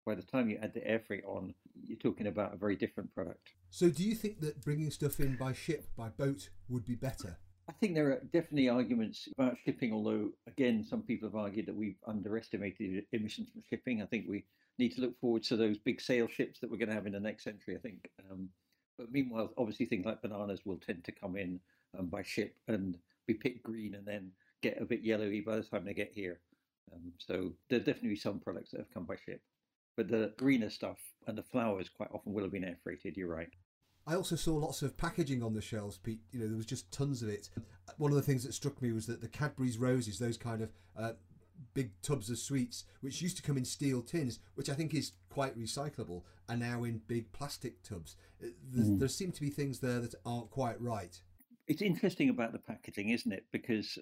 by 0.07 0.15
the 0.15 0.23
time 0.23 0.49
you 0.49 0.59
add 0.62 0.73
the 0.75 0.87
air 0.87 1.03
freight 1.07 1.25
on, 1.27 1.55
you're 1.85 1.99
talking 1.99 2.27
about 2.27 2.55
a 2.55 2.57
very 2.57 2.77
different 2.77 3.15
product. 3.15 3.50
So, 3.71 3.91
do 3.91 4.03
you 4.03 4.15
think 4.15 4.41
that 4.41 4.62
bringing 4.62 4.91
stuff 4.91 5.21
in 5.21 5.37
by 5.37 5.53
ship, 5.53 5.87
by 5.97 6.09
boat, 6.09 6.49
would 6.69 6.87
be 6.87 6.95
better? 6.95 7.38
I 7.69 7.73
think 7.73 7.95
there 7.95 8.12
are 8.12 8.23
definitely 8.33 8.71
arguments 8.71 9.29
about 9.37 9.59
shipping, 9.65 9.93
although, 9.93 10.31
again, 10.47 10.87
some 10.88 11.03
people 11.03 11.29
have 11.29 11.37
argued 11.37 11.67
that 11.67 11.77
we've 11.77 11.99
underestimated 12.07 13.05
emissions 13.12 13.50
from 13.50 13.62
shipping. 13.69 14.00
I 14.00 14.07
think 14.07 14.25
we 14.27 14.45
need 14.79 14.95
to 14.95 15.03
look 15.03 15.21
forward 15.21 15.43
to 15.45 15.57
those 15.57 15.77
big 15.77 16.00
sail 16.00 16.27
ships 16.27 16.61
that 16.61 16.71
we're 16.71 16.79
going 16.79 16.88
to 16.88 16.95
have 16.95 17.07
in 17.07 17.12
the 17.12 17.21
next 17.21 17.45
century, 17.45 17.77
I 17.77 17.81
think. 17.81 18.09
Um, 18.31 18.49
but 18.97 19.12
meanwhile, 19.12 19.53
obviously, 19.59 19.85
things 19.85 20.07
like 20.07 20.23
bananas 20.23 20.61
will 20.65 20.79
tend 20.79 21.05
to 21.05 21.12
come 21.12 21.37
in 21.37 21.61
um, 21.99 22.07
by 22.07 22.23
ship 22.23 22.55
and 22.69 22.97
be 23.27 23.35
picked 23.35 23.62
green 23.62 23.95
and 23.95 24.07
then 24.07 24.31
get 24.62 24.81
a 24.81 24.87
bit 24.87 25.03
yellowy 25.03 25.43
by 25.43 25.57
the 25.57 25.62
time 25.62 25.85
they 25.85 25.95
get 25.95 26.12
here. 26.15 26.41
Um, 26.92 27.12
so 27.18 27.52
there'll 27.68 27.85
definitely 27.85 28.16
some 28.16 28.40
products 28.40 28.71
that 28.71 28.78
have 28.78 28.92
come 28.92 29.04
by 29.04 29.16
ship. 29.16 29.40
But 29.97 30.09
the 30.09 30.33
greener 30.38 30.71
stuff 30.71 30.99
and 31.26 31.37
the 31.37 31.42
flowers 31.42 31.88
quite 31.88 32.11
often 32.12 32.33
will 32.33 32.45
have 32.45 32.52
been 32.52 32.64
air 32.64 32.78
freighted, 32.83 33.16
you're 33.16 33.28
right. 33.28 33.50
I 34.07 34.14
also 34.14 34.37
saw 34.37 34.54
lots 34.54 34.80
of 34.83 34.97
packaging 34.97 35.42
on 35.42 35.52
the 35.54 35.61
shelves, 35.61 35.99
Pete. 35.99 36.21
You 36.30 36.40
know, 36.40 36.47
there 36.47 36.57
was 36.57 36.66
just 36.66 36.90
tons 36.90 37.23
of 37.23 37.28
it. 37.28 37.50
One 37.99 38.11
of 38.11 38.16
the 38.16 38.23
things 38.23 38.45
that 38.45 38.54
struck 38.54 38.80
me 38.80 38.92
was 38.92 39.07
that 39.07 39.21
the 39.21 39.28
Cadbury's 39.28 39.76
roses, 39.76 40.18
those 40.18 40.38
kind 40.38 40.62
of 40.62 40.71
uh, 40.97 41.12
big 41.75 41.90
tubs 42.00 42.30
of 42.30 42.38
sweets, 42.38 42.85
which 43.00 43.21
used 43.21 43.37
to 43.37 43.42
come 43.42 43.59
in 43.59 43.64
steel 43.64 44.00
tins, 44.00 44.38
which 44.54 44.71
I 44.71 44.75
think 44.75 44.95
is 44.95 45.12
quite 45.28 45.59
recyclable, 45.59 46.23
are 46.49 46.57
now 46.57 46.85
in 46.85 47.02
big 47.07 47.33
plastic 47.33 47.83
tubs. 47.83 48.16
Mm. 48.75 48.99
There 48.99 49.09
seem 49.09 49.33
to 49.33 49.40
be 49.40 49.50
things 49.50 49.80
there 49.80 50.00
that 50.00 50.14
aren't 50.25 50.50
quite 50.50 50.80
right. 50.80 51.21
It's 51.66 51.83
interesting 51.83 52.30
about 52.30 52.52
the 52.52 52.61
packaging, 52.61 53.11
isn't 53.11 53.33
it? 53.33 53.45
Because 53.52 53.99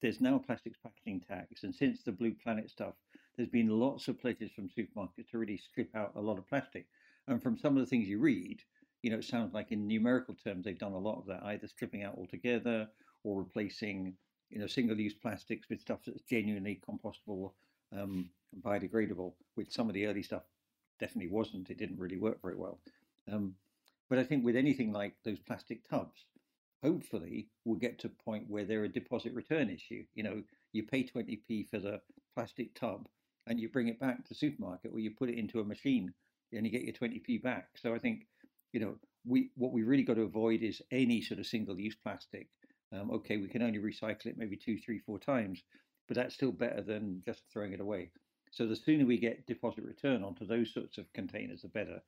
there's 0.00 0.20
now 0.20 0.36
a 0.36 0.38
plastics 0.38 0.78
packaging 0.82 1.20
tax, 1.20 1.62
and 1.62 1.74
since 1.74 2.02
the 2.02 2.12
Blue 2.12 2.34
Planet 2.42 2.70
stuff, 2.70 2.94
there's 3.36 3.48
been 3.48 3.68
lots 3.68 4.08
of 4.08 4.20
pledges 4.20 4.50
from 4.50 4.68
supermarkets 4.68 5.30
to 5.30 5.38
really 5.38 5.56
strip 5.56 5.94
out 5.94 6.12
a 6.16 6.20
lot 6.20 6.38
of 6.38 6.48
plastic. 6.48 6.86
And 7.28 7.42
from 7.42 7.56
some 7.56 7.76
of 7.76 7.82
the 7.82 7.88
things 7.88 8.08
you 8.08 8.18
read, 8.18 8.62
you 9.02 9.10
know, 9.10 9.18
it 9.18 9.24
sounds 9.24 9.54
like 9.54 9.72
in 9.72 9.86
numerical 9.86 10.34
terms 10.34 10.64
they've 10.64 10.78
done 10.78 10.92
a 10.92 10.98
lot 10.98 11.18
of 11.18 11.26
that, 11.26 11.42
either 11.44 11.68
stripping 11.68 12.02
out 12.02 12.16
altogether 12.16 12.88
or 13.24 13.38
replacing, 13.38 14.14
you 14.50 14.58
know, 14.58 14.66
single-use 14.66 15.14
plastics 15.14 15.68
with 15.70 15.80
stuff 15.80 16.00
that's 16.04 16.22
genuinely 16.22 16.80
compostable, 16.86 17.52
um, 17.96 18.28
biodegradable. 18.62 19.32
Which 19.54 19.72
some 19.72 19.88
of 19.88 19.94
the 19.94 20.06
early 20.06 20.22
stuff 20.22 20.42
definitely 20.98 21.30
wasn't. 21.30 21.70
It 21.70 21.78
didn't 21.78 21.98
really 21.98 22.18
work 22.18 22.42
very 22.42 22.56
well. 22.56 22.80
Um, 23.30 23.54
but 24.08 24.18
I 24.18 24.24
think 24.24 24.44
with 24.44 24.56
anything 24.56 24.92
like 24.92 25.14
those 25.24 25.38
plastic 25.38 25.88
tubs, 25.88 26.26
hopefully 26.82 27.48
we'll 27.64 27.78
get 27.78 27.98
to 28.00 28.08
a 28.08 28.22
point 28.24 28.44
where 28.48 28.64
they're 28.64 28.84
a 28.84 28.88
deposit 28.88 29.34
return 29.34 29.70
issue. 29.70 30.04
You 30.14 30.22
know, 30.22 30.42
you 30.72 30.84
pay 30.84 31.04
20p 31.04 31.68
for 31.68 31.78
the 31.78 32.00
plastic 32.34 32.74
tub 32.74 33.06
and 33.46 33.60
you 33.60 33.68
bring 33.68 33.88
it 33.88 34.00
back 34.00 34.18
to 34.18 34.28
the 34.28 34.34
supermarket 34.34 34.92
or 34.92 35.00
you 35.00 35.10
put 35.10 35.30
it 35.30 35.38
into 35.38 35.60
a 35.60 35.64
machine 35.64 36.12
and 36.52 36.66
you 36.66 36.72
get 36.72 36.82
your 36.82 36.94
20p 36.94 37.42
back. 37.42 37.68
So 37.76 37.94
I 37.94 37.98
think 37.98 38.26
you 38.72 38.80
know, 38.80 38.96
we 39.26 39.50
what 39.56 39.72
we 39.72 39.82
really 39.82 40.02
got 40.02 40.14
to 40.14 40.22
avoid 40.22 40.62
is 40.62 40.82
any 40.90 41.20
sort 41.20 41.40
of 41.40 41.46
single-use 41.46 41.96
plastic. 42.02 42.48
Um, 42.92 43.10
okay, 43.10 43.36
we 43.36 43.48
can 43.48 43.62
only 43.62 43.78
recycle 43.78 44.26
it 44.26 44.38
maybe 44.38 44.56
two, 44.56 44.78
three, 44.78 44.98
four 44.98 45.18
times, 45.18 45.62
but 46.08 46.16
that's 46.16 46.34
still 46.34 46.52
better 46.52 46.82
than 46.82 47.22
just 47.24 47.42
throwing 47.52 47.72
it 47.72 47.80
away. 47.80 48.10
So 48.50 48.66
the 48.66 48.76
sooner 48.76 49.06
we 49.06 49.18
get 49.18 49.46
deposit 49.46 49.84
return 49.84 50.24
onto 50.24 50.46
those 50.46 50.72
sorts 50.74 50.98
of 50.98 51.12
containers, 51.12 51.62
the 51.62 51.68
better. 51.68 52.00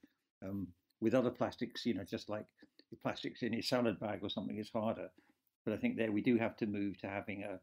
Um, 0.44 0.68
with 1.00 1.14
other 1.14 1.30
plastics, 1.30 1.84
you 1.86 1.94
know, 1.94 2.04
just 2.04 2.28
like 2.28 2.46
the 2.92 2.98
plastics 2.98 3.42
in 3.42 3.52
your 3.52 3.62
salad 3.62 3.98
bag 3.98 4.20
or 4.22 4.30
something, 4.30 4.58
is 4.58 4.70
harder. 4.72 5.08
But 5.64 5.74
I 5.74 5.78
think 5.78 5.96
there 5.96 6.12
we 6.12 6.22
do 6.22 6.36
have 6.38 6.56
to 6.58 6.66
move 6.66 6.98
to 6.98 7.08
having 7.08 7.42
a, 7.42 7.58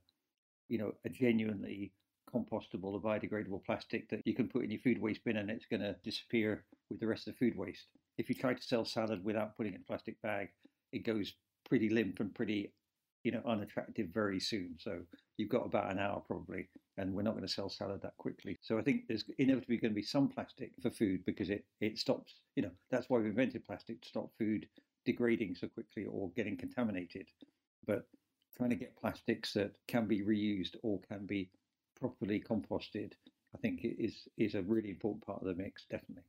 you 0.67 0.77
know, 0.77 0.93
a 1.05 1.09
genuinely 1.09 1.93
compostable 2.33 2.93
or 2.93 3.01
biodegradable 3.01 3.65
plastic 3.65 4.09
that 4.09 4.21
you 4.25 4.36
can 4.36 4.50
put 4.50 4.63
in 4.63 4.71
your 4.71 4.81
food 4.81 5.01
waste 5.01 5.24
bin 5.24 5.38
and 5.38 5.50
it's 5.50 5.65
going 5.65 5.81
to 5.81 5.95
disappear 6.03 6.65
with 6.89 7.00
the 7.00 7.07
rest 7.07 7.27
of 7.27 7.33
the 7.33 7.38
food 7.39 7.57
waste 7.57 7.88
if 8.19 8.27
you 8.27 8.36
try 8.36 8.53
to 8.53 8.62
sell 8.62 8.83
salad 8.83 9.24
without 9.24 9.55
putting 9.55 9.71
it 9.71 9.77
in 9.77 9.81
a 9.81 9.86
plastic 9.86 10.21
bag, 10.21 10.50
it 10.91 11.05
goes 11.05 11.33
pretty 11.67 11.89
limp 11.89 12.19
and 12.19 12.36
pretty, 12.36 12.74
you 13.24 13.31
know, 13.31 13.41
unattractive 13.45 14.09
very 14.09 14.41
soon. 14.41 14.75
So 14.77 15.00
you've 15.38 15.50
got 15.50 15.65
about 15.65 15.89
an 15.89 16.00
hour 16.00 16.21
probably, 16.27 16.67
and 16.98 17.13
we're 17.13 17.21
not 17.21 17.36
going 17.36 17.48
to 17.48 17.53
sell 17.53 17.69
salad 17.69 18.01
that 18.01 18.17
quickly. 18.17 18.57
So 18.62 18.77
I 18.77 18.81
think 18.81 19.07
there's 19.07 19.24
inevitably 19.38 19.77
going 19.77 19.93
to 19.93 19.95
be 19.95 20.03
some 20.03 20.27
plastic 20.27 20.71
for 20.81 20.91
food 20.91 21.24
because 21.25 21.50
it 21.50 21.63
it 21.79 21.98
stops. 21.98 22.41
You 22.57 22.63
know, 22.63 22.71
that's 22.91 23.09
why 23.09 23.19
we 23.19 23.27
invented 23.27 23.65
plastic 23.65 24.01
to 24.01 24.09
stop 24.09 24.31
food 24.38 24.67
degrading 25.06 25.56
so 25.56 25.68
quickly 25.68 26.06
or 26.06 26.32
getting 26.36 26.58
contaminated. 26.58 27.27
But 27.86 28.08
trying 28.56 28.70
to 28.72 28.75
get 28.75 28.98
plastics 28.98 29.53
that 29.53 29.72
can 29.88 30.08
be 30.08 30.22
reused 30.22 30.75
or 30.84 31.00
can 31.08 31.25
be 31.25 31.50
properly 32.00 32.39
composted, 32.39 33.13
I 33.56 33.58
think 33.58 33.82
is 33.84 34.27
is 34.38 34.56
a 34.56 34.62
really 34.62 34.89
important 34.89 35.25
part 35.25 35.41
of 35.41 35.48
the 35.48 35.56
mix, 35.56 35.86
definitely. 35.89 36.24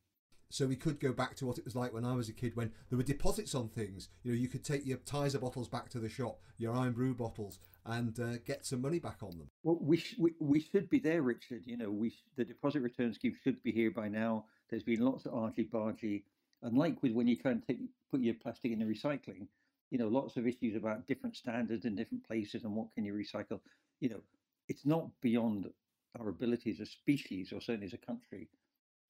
So 0.52 0.66
we 0.66 0.74
could 0.74 0.98
go 0.98 1.12
back 1.12 1.36
to 1.36 1.46
what 1.46 1.58
it 1.58 1.64
was 1.64 1.76
like 1.76 1.92
when 1.94 2.04
I 2.04 2.12
was 2.14 2.28
a 2.28 2.32
kid, 2.32 2.56
when 2.56 2.72
there 2.88 2.96
were 2.96 3.04
deposits 3.04 3.54
on 3.54 3.68
things. 3.68 4.08
You 4.24 4.32
know, 4.32 4.38
you 4.38 4.48
could 4.48 4.64
take 4.64 4.84
your 4.84 4.98
Tizer 4.98 5.40
bottles 5.40 5.68
back 5.68 5.88
to 5.90 6.00
the 6.00 6.08
shop, 6.08 6.40
your 6.58 6.74
Irn-Bru 6.74 7.14
bottles, 7.14 7.60
and 7.86 8.18
uh, 8.18 8.38
get 8.44 8.66
some 8.66 8.80
money 8.82 8.98
back 8.98 9.22
on 9.22 9.30
them. 9.38 9.48
Well, 9.62 9.78
we, 9.80 9.98
sh- 9.98 10.16
we 10.18 10.34
we 10.40 10.60
should 10.60 10.90
be 10.90 10.98
there, 10.98 11.22
Richard. 11.22 11.62
You 11.66 11.76
know, 11.76 11.90
we 11.90 12.10
sh- 12.10 12.24
the 12.36 12.44
deposit 12.44 12.80
return 12.80 13.14
scheme 13.14 13.36
should 13.44 13.62
be 13.62 13.70
here 13.70 13.92
by 13.92 14.08
now. 14.08 14.46
There's 14.68 14.82
been 14.82 15.04
lots 15.04 15.24
of 15.24 15.34
argy 15.34 15.68
bargy, 15.72 16.24
and 16.62 16.76
like 16.76 17.02
with 17.02 17.12
when 17.12 17.26
you 17.26 17.36
try 17.36 17.52
and 17.52 17.66
take, 17.66 17.78
put 18.10 18.20
your 18.20 18.34
plastic 18.34 18.72
in 18.72 18.78
the 18.78 18.84
recycling, 18.84 19.46
you 19.90 19.98
know, 19.98 20.08
lots 20.08 20.36
of 20.36 20.46
issues 20.46 20.76
about 20.76 21.06
different 21.06 21.36
standards 21.36 21.84
in 21.84 21.96
different 21.96 22.26
places 22.26 22.64
and 22.64 22.74
what 22.74 22.92
can 22.94 23.04
you 23.04 23.12
recycle. 23.12 23.60
You 24.00 24.10
know, 24.10 24.20
it's 24.68 24.86
not 24.86 25.08
beyond 25.20 25.70
our 26.18 26.28
ability 26.28 26.70
as 26.70 26.80
a 26.80 26.86
species, 26.86 27.52
or 27.52 27.60
certainly 27.60 27.86
as 27.86 27.92
a 27.92 27.98
country, 27.98 28.48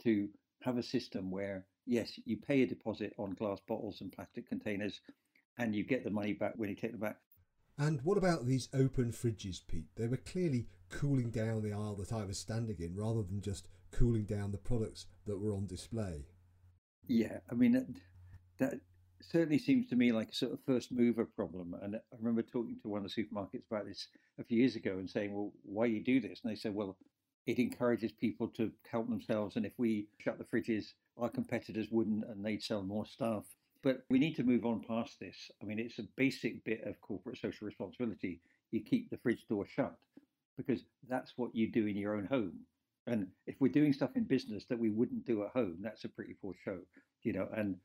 to 0.02 0.28
have 0.62 0.78
a 0.78 0.82
system 0.82 1.30
where, 1.30 1.66
yes, 1.86 2.18
you 2.24 2.36
pay 2.36 2.62
a 2.62 2.66
deposit 2.66 3.14
on 3.18 3.34
glass 3.34 3.58
bottles 3.66 4.00
and 4.00 4.12
plastic 4.12 4.48
containers 4.48 5.00
and 5.58 5.74
you 5.74 5.84
get 5.84 6.04
the 6.04 6.10
money 6.10 6.32
back 6.32 6.54
when 6.56 6.68
you 6.68 6.76
take 6.76 6.92
them 6.92 7.00
back. 7.00 7.16
And 7.78 8.00
what 8.02 8.18
about 8.18 8.46
these 8.46 8.68
open 8.74 9.12
fridges, 9.12 9.60
Pete? 9.66 9.88
They 9.96 10.06
were 10.06 10.18
clearly 10.18 10.66
cooling 10.90 11.30
down 11.30 11.62
the 11.62 11.72
aisle 11.72 11.96
that 11.96 12.12
I 12.12 12.24
was 12.24 12.38
standing 12.38 12.76
in 12.78 12.94
rather 12.94 13.22
than 13.22 13.40
just 13.40 13.68
cooling 13.90 14.24
down 14.24 14.52
the 14.52 14.58
products 14.58 15.06
that 15.26 15.38
were 15.38 15.52
on 15.52 15.66
display. 15.66 16.26
Yeah, 17.06 17.38
I 17.50 17.54
mean, 17.54 18.00
that, 18.58 18.80
certainly 19.22 19.58
seems 19.58 19.88
to 19.88 19.96
me 19.96 20.12
like 20.12 20.30
a 20.30 20.34
sort 20.34 20.52
of 20.52 20.58
first 20.66 20.90
mover 20.92 21.24
problem. 21.24 21.76
And 21.82 21.96
I 21.96 22.16
remember 22.18 22.42
talking 22.42 22.78
to 22.82 22.88
one 22.88 23.04
of 23.04 23.12
the 23.12 23.22
supermarkets 23.22 23.66
about 23.70 23.86
this 23.86 24.08
a 24.38 24.44
few 24.44 24.58
years 24.58 24.76
ago 24.76 24.92
and 24.92 25.08
saying, 25.08 25.34
well, 25.34 25.52
why 25.62 25.86
do 25.86 25.92
you 25.92 26.02
do 26.02 26.20
this? 26.20 26.40
And 26.42 26.50
they 26.50 26.56
said, 26.56 26.74
well, 26.74 26.96
it 27.46 27.58
encourages 27.58 28.12
people 28.12 28.48
to 28.48 28.70
help 28.90 29.08
themselves. 29.08 29.56
And 29.56 29.66
if 29.66 29.72
we 29.78 30.06
shut 30.18 30.38
the 30.38 30.44
fridges, 30.44 30.92
our 31.18 31.28
competitors 31.28 31.88
wouldn't 31.90 32.24
and 32.24 32.44
they'd 32.44 32.62
sell 32.62 32.82
more 32.82 33.06
stuff. 33.06 33.44
But 33.82 34.04
we 34.10 34.18
need 34.18 34.36
to 34.36 34.42
move 34.42 34.64
on 34.64 34.84
past 34.86 35.18
this. 35.20 35.50
I 35.62 35.64
mean, 35.64 35.78
it's 35.78 35.98
a 35.98 36.08
basic 36.16 36.64
bit 36.64 36.82
of 36.84 37.00
corporate 37.00 37.38
social 37.38 37.66
responsibility. 37.66 38.40
You 38.70 38.80
keep 38.80 39.10
the 39.10 39.18
fridge 39.18 39.46
door 39.48 39.66
shut 39.66 39.96
because 40.56 40.84
that's 41.08 41.32
what 41.36 41.54
you 41.54 41.70
do 41.70 41.86
in 41.86 41.96
your 41.96 42.16
own 42.16 42.26
home. 42.26 42.60
And 43.10 43.26
if 43.46 43.56
we're 43.60 43.72
doing 43.72 43.92
stuff 43.92 44.10
in 44.14 44.22
business 44.22 44.64
that 44.66 44.78
we 44.78 44.88
wouldn't 44.88 45.26
do 45.26 45.42
at 45.42 45.50
home, 45.50 45.78
that's 45.80 46.04
a 46.04 46.08
pretty 46.08 46.34
poor 46.40 46.54
show, 46.64 46.78
you 47.22 47.32
know. 47.32 47.48
And 47.54 47.76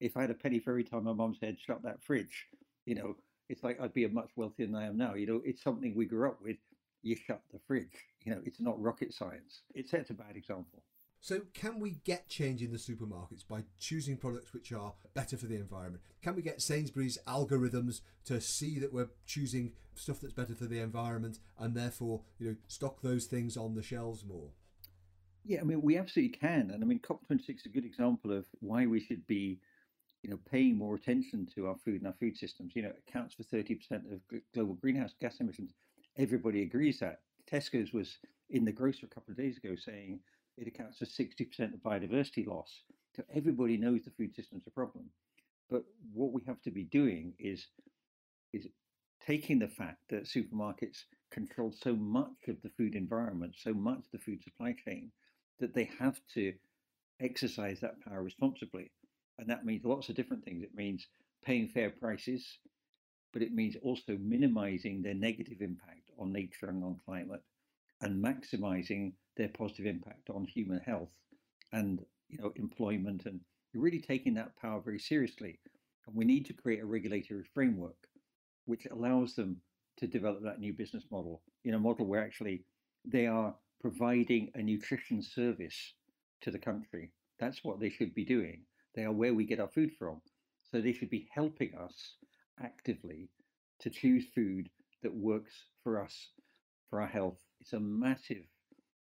if 0.00 0.16
I 0.16 0.22
had 0.22 0.30
a 0.30 0.34
penny 0.34 0.58
for 0.58 0.70
every 0.70 0.84
time 0.84 1.04
my 1.04 1.12
mum 1.12 1.36
said, 1.38 1.58
shut 1.64 1.82
that 1.84 2.02
fridge, 2.02 2.46
you 2.84 2.96
know, 2.96 3.14
it's 3.48 3.62
like 3.62 3.80
I'd 3.80 3.94
be 3.94 4.04
a 4.04 4.08
much 4.08 4.30
wealthier 4.34 4.66
than 4.66 4.74
I 4.74 4.86
am 4.86 4.98
now. 4.98 5.14
You 5.14 5.26
know, 5.26 5.42
it's 5.44 5.62
something 5.62 5.94
we 5.94 6.06
grew 6.06 6.28
up 6.28 6.42
with 6.42 6.56
you 7.02 7.14
shut 7.14 7.40
the 7.52 7.60
fridge. 7.66 8.04
You 8.24 8.34
know, 8.34 8.40
it's 8.44 8.60
not 8.60 8.80
rocket 8.82 9.14
science. 9.14 9.62
It 9.74 9.88
sets 9.88 10.10
a 10.10 10.14
bad 10.14 10.36
example. 10.36 10.82
So, 11.20 11.40
can 11.52 11.80
we 11.80 11.98
get 12.04 12.28
change 12.28 12.62
in 12.62 12.70
the 12.70 12.78
supermarkets 12.78 13.46
by 13.46 13.64
choosing 13.78 14.16
products 14.16 14.52
which 14.52 14.72
are 14.72 14.94
better 15.14 15.36
for 15.36 15.46
the 15.46 15.56
environment? 15.56 16.02
Can 16.22 16.36
we 16.36 16.42
get 16.42 16.62
Sainsbury's 16.62 17.18
algorithms 17.26 18.00
to 18.26 18.40
see 18.40 18.78
that 18.78 18.92
we're 18.92 19.10
choosing 19.26 19.72
stuff 19.94 20.20
that's 20.20 20.32
better 20.32 20.54
for 20.54 20.66
the 20.66 20.78
environment 20.78 21.40
and 21.58 21.74
therefore, 21.74 22.22
you 22.38 22.48
know, 22.48 22.56
stock 22.68 23.02
those 23.02 23.26
things 23.26 23.56
on 23.56 23.74
the 23.74 23.82
shelves 23.82 24.24
more? 24.24 24.50
Yeah, 25.44 25.60
I 25.60 25.64
mean, 25.64 25.82
we 25.82 25.96
absolutely 25.96 26.36
can. 26.36 26.70
And 26.70 26.84
I 26.84 26.86
mean, 26.86 27.00
COP26 27.00 27.48
is 27.48 27.66
a 27.66 27.70
good 27.70 27.84
example 27.84 28.32
of 28.32 28.44
why 28.60 28.86
we 28.86 29.00
should 29.00 29.26
be, 29.26 29.58
you 30.22 30.30
know, 30.30 30.38
paying 30.48 30.76
more 30.76 30.94
attention 30.94 31.48
to 31.54 31.66
our 31.66 31.76
food 31.84 31.96
and 31.96 32.06
our 32.06 32.14
food 32.20 32.36
systems. 32.36 32.72
You 32.76 32.82
know, 32.82 32.90
it 32.90 33.02
accounts 33.08 33.34
for 33.34 33.42
30% 33.42 34.12
of 34.12 34.20
global 34.54 34.74
greenhouse 34.74 35.14
gas 35.20 35.40
emissions 35.40 35.72
everybody 36.18 36.62
agrees 36.62 36.98
that. 37.00 37.20
Tesco's 37.50 37.92
was 37.92 38.18
in 38.50 38.64
the 38.64 38.72
grocer 38.72 39.06
a 39.06 39.14
couple 39.14 39.30
of 39.30 39.38
days 39.38 39.56
ago 39.56 39.74
saying 39.76 40.20
it 40.60 40.68
accounts 40.68 40.98
for 40.98 41.04
60% 41.04 41.74
of 41.74 41.80
biodiversity 41.80 42.46
loss. 42.46 42.82
So 43.16 43.22
everybody 43.34 43.76
knows 43.76 44.02
the 44.04 44.10
food 44.10 44.34
system's 44.34 44.66
a 44.66 44.70
problem. 44.70 45.04
But 45.70 45.84
what 46.12 46.32
we 46.32 46.42
have 46.46 46.60
to 46.62 46.70
be 46.70 46.84
doing 46.84 47.34
is, 47.38 47.66
is 48.52 48.66
taking 49.24 49.58
the 49.58 49.68
fact 49.68 49.98
that 50.10 50.24
supermarkets 50.24 51.04
control 51.30 51.72
so 51.72 51.94
much 51.94 52.48
of 52.48 52.60
the 52.62 52.70
food 52.70 52.94
environment, 52.94 53.54
so 53.56 53.74
much 53.74 53.98
of 53.98 54.10
the 54.12 54.18
food 54.18 54.42
supply 54.42 54.74
chain, 54.84 55.10
that 55.60 55.74
they 55.74 55.90
have 55.98 56.20
to 56.34 56.54
exercise 57.20 57.80
that 57.80 58.00
power 58.00 58.22
responsibly. 58.22 58.90
And 59.38 59.48
that 59.50 59.64
means 59.64 59.84
lots 59.84 60.08
of 60.08 60.16
different 60.16 60.44
things. 60.44 60.62
It 60.62 60.74
means 60.74 61.06
paying 61.44 61.68
fair 61.68 61.90
prices, 61.90 62.58
but 63.32 63.42
it 63.42 63.52
means 63.52 63.76
also 63.82 64.16
minimizing 64.20 65.02
their 65.02 65.14
negative 65.14 65.60
impact 65.60 66.10
on 66.18 66.32
nature 66.32 66.68
and 66.68 66.82
on 66.82 66.98
climate 67.04 67.42
and 68.00 68.24
maximizing 68.24 69.12
their 69.38 69.48
positive 69.48 69.86
impact 69.86 70.28
on 70.28 70.44
human 70.44 70.80
health 70.80 71.12
and 71.72 72.04
you 72.28 72.38
know 72.38 72.52
employment 72.56 73.24
and 73.24 73.40
you're 73.72 73.82
really 73.82 74.00
taking 74.00 74.34
that 74.34 74.56
power 74.56 74.80
very 74.80 74.98
seriously. 74.98 75.58
And 76.06 76.16
we 76.16 76.24
need 76.24 76.44
to 76.46 76.52
create 76.52 76.82
a 76.82 76.86
regulatory 76.86 77.44
framework 77.54 77.96
which 78.66 78.86
allows 78.90 79.34
them 79.34 79.56
to 79.98 80.06
develop 80.06 80.42
that 80.42 80.60
new 80.60 80.72
business 80.72 81.04
model 81.10 81.42
in 81.64 81.74
a 81.74 81.78
model 81.78 82.06
where 82.06 82.22
actually 82.22 82.64
they 83.04 83.26
are 83.26 83.54
providing 83.80 84.50
a 84.54 84.62
nutrition 84.62 85.22
service 85.22 85.94
to 86.42 86.50
the 86.50 86.58
country. 86.58 87.10
That's 87.38 87.64
what 87.64 87.80
they 87.80 87.88
should 87.88 88.14
be 88.14 88.24
doing. 88.24 88.62
They 88.94 89.04
are 89.04 89.12
where 89.12 89.34
we 89.34 89.44
get 89.44 89.60
our 89.60 89.68
food 89.68 89.92
from. 89.98 90.20
So 90.70 90.80
they 90.80 90.92
should 90.92 91.10
be 91.10 91.28
helping 91.32 91.74
us 91.74 92.16
actively 92.62 93.30
to 93.80 93.90
choose 93.90 94.26
food 94.34 94.68
that 95.02 95.14
works 95.14 95.54
for 95.82 96.02
us 96.02 96.30
for 96.90 97.00
our 97.00 97.06
health. 97.06 97.38
It's 97.60 97.72
a 97.72 97.80
massive 97.80 98.44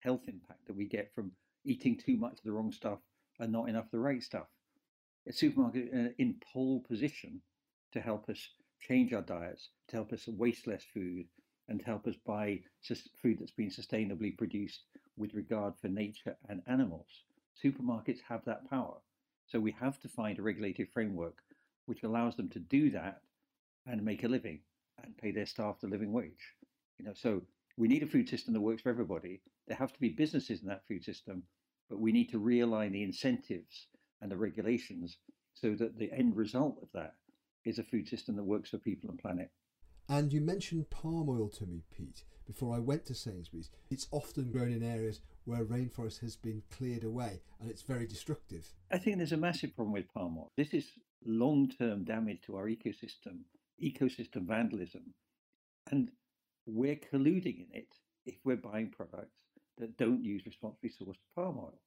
health 0.02 0.22
impact 0.28 0.66
that 0.68 0.76
we 0.76 0.86
get 0.86 1.14
from 1.14 1.32
eating 1.64 1.98
too 1.98 2.18
much 2.18 2.34
of 2.34 2.44
the 2.44 2.52
wrong 2.52 2.72
stuff 2.72 3.00
and 3.40 3.52
not 3.52 3.70
enough 3.70 3.86
of 3.86 3.92
the 3.92 4.00
right 4.00 4.22
stuff. 4.22 4.48
A 5.28 5.34
supermarket 5.34 5.90
uh, 5.94 6.10
in 6.18 6.36
pole 6.54 6.84
position 6.88 7.42
to 7.94 8.02
help 8.02 8.30
us 8.30 8.50
change 8.80 9.14
our 9.14 9.22
diets, 9.22 9.70
to 9.90 9.96
help 9.96 10.12
us 10.12 10.28
waste 10.28 10.68
less 10.68 10.84
food, 10.94 11.26
and 11.68 11.80
to 11.80 11.86
help 11.86 12.08
us 12.08 12.16
buy 12.26 12.60
food 13.22 13.38
that's 13.40 13.52
been 13.52 13.70
sustainably 13.70 14.38
produced 14.38 14.84
with 15.18 15.34
regard 15.34 15.74
for 15.80 15.88
nature 15.88 16.36
and 16.50 16.62
animals. 16.68 17.08
Supermarkets 17.64 18.20
have 18.28 18.44
that 18.46 18.70
power. 18.70 18.98
So 19.48 19.60
we 19.60 19.72
have 19.80 20.00
to 20.02 20.08
find 20.08 20.40
a 20.40 20.42
regulated 20.42 20.90
framework 20.94 21.38
which 21.86 22.04
allows 22.04 22.36
them 22.36 22.50
to 22.50 22.60
do 22.60 22.90
that 22.92 23.22
and 23.86 24.04
make 24.04 24.24
a 24.24 24.28
living 24.28 24.60
and 25.04 25.18
pay 25.18 25.32
their 25.32 25.46
staff 25.46 25.80
the 25.82 25.88
living 25.88 26.12
wage. 26.12 26.56
You 26.98 27.06
know, 27.06 27.14
so 27.14 27.42
we 27.78 27.88
need 27.88 28.04
a 28.04 28.08
food 28.08 28.30
system 28.30 28.54
that 28.54 28.62
works 28.62 28.82
for 28.82 28.90
everybody. 28.90 29.42
There 29.68 29.78
have 29.78 29.94
to 29.94 30.00
be 30.00 30.10
businesses 30.10 30.62
in 30.62 30.68
that 30.68 30.88
food 30.88 31.04
system, 31.04 31.44
but 31.90 32.00
we 32.00 32.12
need 32.12 32.30
to 32.32 32.40
realign 32.40 32.92
the 32.92 33.04
incentives 33.04 33.88
and 34.22 34.32
the 34.32 34.38
regulations 34.38 35.18
so 35.54 35.76
that 35.76 35.98
the 35.98 36.12
end 36.12 36.36
result 36.36 36.80
of 36.82 36.90
that 36.94 37.16
is 37.66 37.80
a 37.80 37.84
food 37.84 38.08
system 38.08 38.36
that 38.36 38.44
works 38.44 38.70
for 38.70 38.78
people 38.78 39.10
and 39.10 39.20
planet. 39.20 39.52
And 40.10 40.34
you 40.34 40.42
mentioned 40.42 40.90
palm 40.90 41.30
oil 41.30 41.48
to 41.50 41.66
me, 41.66 41.84
Pete, 41.96 42.24
before 42.46 42.76
I 42.76 42.80
went 42.80 43.06
to 43.06 43.16
Sainsbury's. 43.16 43.70
It's 43.90 44.08
often 44.12 44.52
grown 44.52 44.72
in 44.72 44.84
areas 44.84 45.22
where 45.46 45.64
rainforest 45.64 46.20
has 46.22 46.36
been 46.36 46.64
cleared 46.70 47.04
away 47.04 47.42
and 47.60 47.70
it's 47.70 47.82
very 47.82 48.06
destructive. 48.06 48.68
I 48.92 48.98
think 48.98 49.18
there's 49.18 49.32
a 49.32 49.38
massive 49.38 49.76
problem 49.76 49.94
with 49.94 50.12
palm 50.14 50.38
oil. 50.38 50.52
This 50.58 50.74
is 50.74 50.92
long 51.26 51.70
term 51.70 52.04
damage 52.04 52.42
to 52.46 52.58
our 52.58 52.66
ecosystem, 52.68 53.44
ecosystem 53.82 54.48
vandalism. 54.48 55.14
And 55.90 56.10
we're 56.66 56.96
colluding 56.96 57.68
in 57.68 57.68
it 57.74 57.96
if 58.26 58.36
we're 58.44 58.56
buying 58.56 58.90
products 58.90 59.38
that 59.78 59.98
don't 59.98 60.24
use 60.24 60.46
responsibly 60.46 60.90
sourced 60.90 61.16
palm 61.36 61.58
oil. 61.58 61.80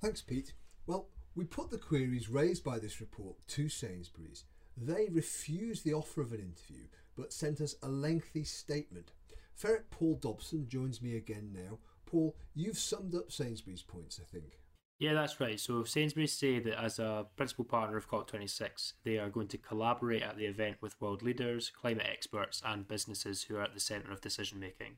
Thanks, 0.00 0.22
Pete. 0.22 0.54
Well, 0.86 1.08
we 1.34 1.44
put 1.44 1.70
the 1.70 1.78
queries 1.78 2.28
raised 2.28 2.64
by 2.64 2.78
this 2.78 3.00
report 3.00 3.36
to 3.48 3.68
Sainsbury's. 3.68 4.44
They 4.76 5.08
refused 5.10 5.84
the 5.84 5.94
offer 5.94 6.22
of 6.22 6.32
an 6.32 6.40
interview 6.40 6.86
but 7.16 7.32
sent 7.32 7.60
us 7.60 7.76
a 7.82 7.88
lengthy 7.88 8.44
statement. 8.44 9.12
Ferret 9.54 9.90
Paul 9.90 10.14
Dobson 10.14 10.66
joins 10.68 11.02
me 11.02 11.16
again 11.16 11.52
now. 11.54 11.78
Paul, 12.06 12.36
you've 12.54 12.78
summed 12.78 13.14
up 13.14 13.30
Sainsbury's 13.30 13.82
points, 13.82 14.20
I 14.20 14.24
think. 14.24 14.58
Yeah, 15.02 15.14
that's 15.14 15.40
right. 15.40 15.58
So 15.58 15.82
Sainsbury's 15.82 16.32
say 16.32 16.60
that 16.60 16.80
as 16.80 17.00
a 17.00 17.26
principal 17.34 17.64
partner 17.64 17.96
of 17.96 18.08
COP26, 18.08 18.92
they 19.02 19.18
are 19.18 19.30
going 19.30 19.48
to 19.48 19.58
collaborate 19.58 20.22
at 20.22 20.36
the 20.36 20.46
event 20.46 20.76
with 20.80 21.00
world 21.00 21.22
leaders, 21.22 21.70
climate 21.70 22.06
experts, 22.08 22.62
and 22.64 22.86
businesses 22.86 23.42
who 23.42 23.56
are 23.56 23.64
at 23.64 23.74
the 23.74 23.80
centre 23.80 24.12
of 24.12 24.20
decision 24.20 24.60
making. 24.60 24.92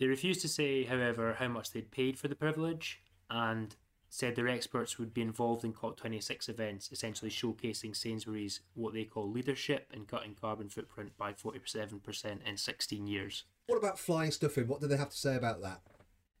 They 0.00 0.08
refused 0.08 0.40
to 0.40 0.48
say, 0.48 0.82
however, 0.82 1.36
how 1.38 1.46
much 1.46 1.70
they'd 1.70 1.92
paid 1.92 2.18
for 2.18 2.26
the 2.26 2.34
privilege 2.34 3.00
and 3.30 3.76
said 4.08 4.34
their 4.34 4.48
experts 4.48 4.98
would 4.98 5.14
be 5.14 5.22
involved 5.22 5.64
in 5.64 5.72
COP26 5.72 6.48
events, 6.48 6.90
essentially 6.90 7.30
showcasing 7.30 7.94
Sainsbury's 7.94 8.58
what 8.74 8.92
they 8.92 9.04
call 9.04 9.30
leadership 9.30 9.86
in 9.94 10.04
cutting 10.04 10.34
carbon 10.34 10.68
footprint 10.68 11.16
by 11.16 11.32
47% 11.32 12.44
in 12.44 12.56
16 12.56 13.06
years. 13.06 13.44
What 13.68 13.78
about 13.78 14.00
flying 14.00 14.32
stuff 14.32 14.58
in? 14.58 14.66
What 14.66 14.80
do 14.80 14.88
they 14.88 14.96
have 14.96 15.10
to 15.10 15.16
say 15.16 15.36
about 15.36 15.62
that? 15.62 15.80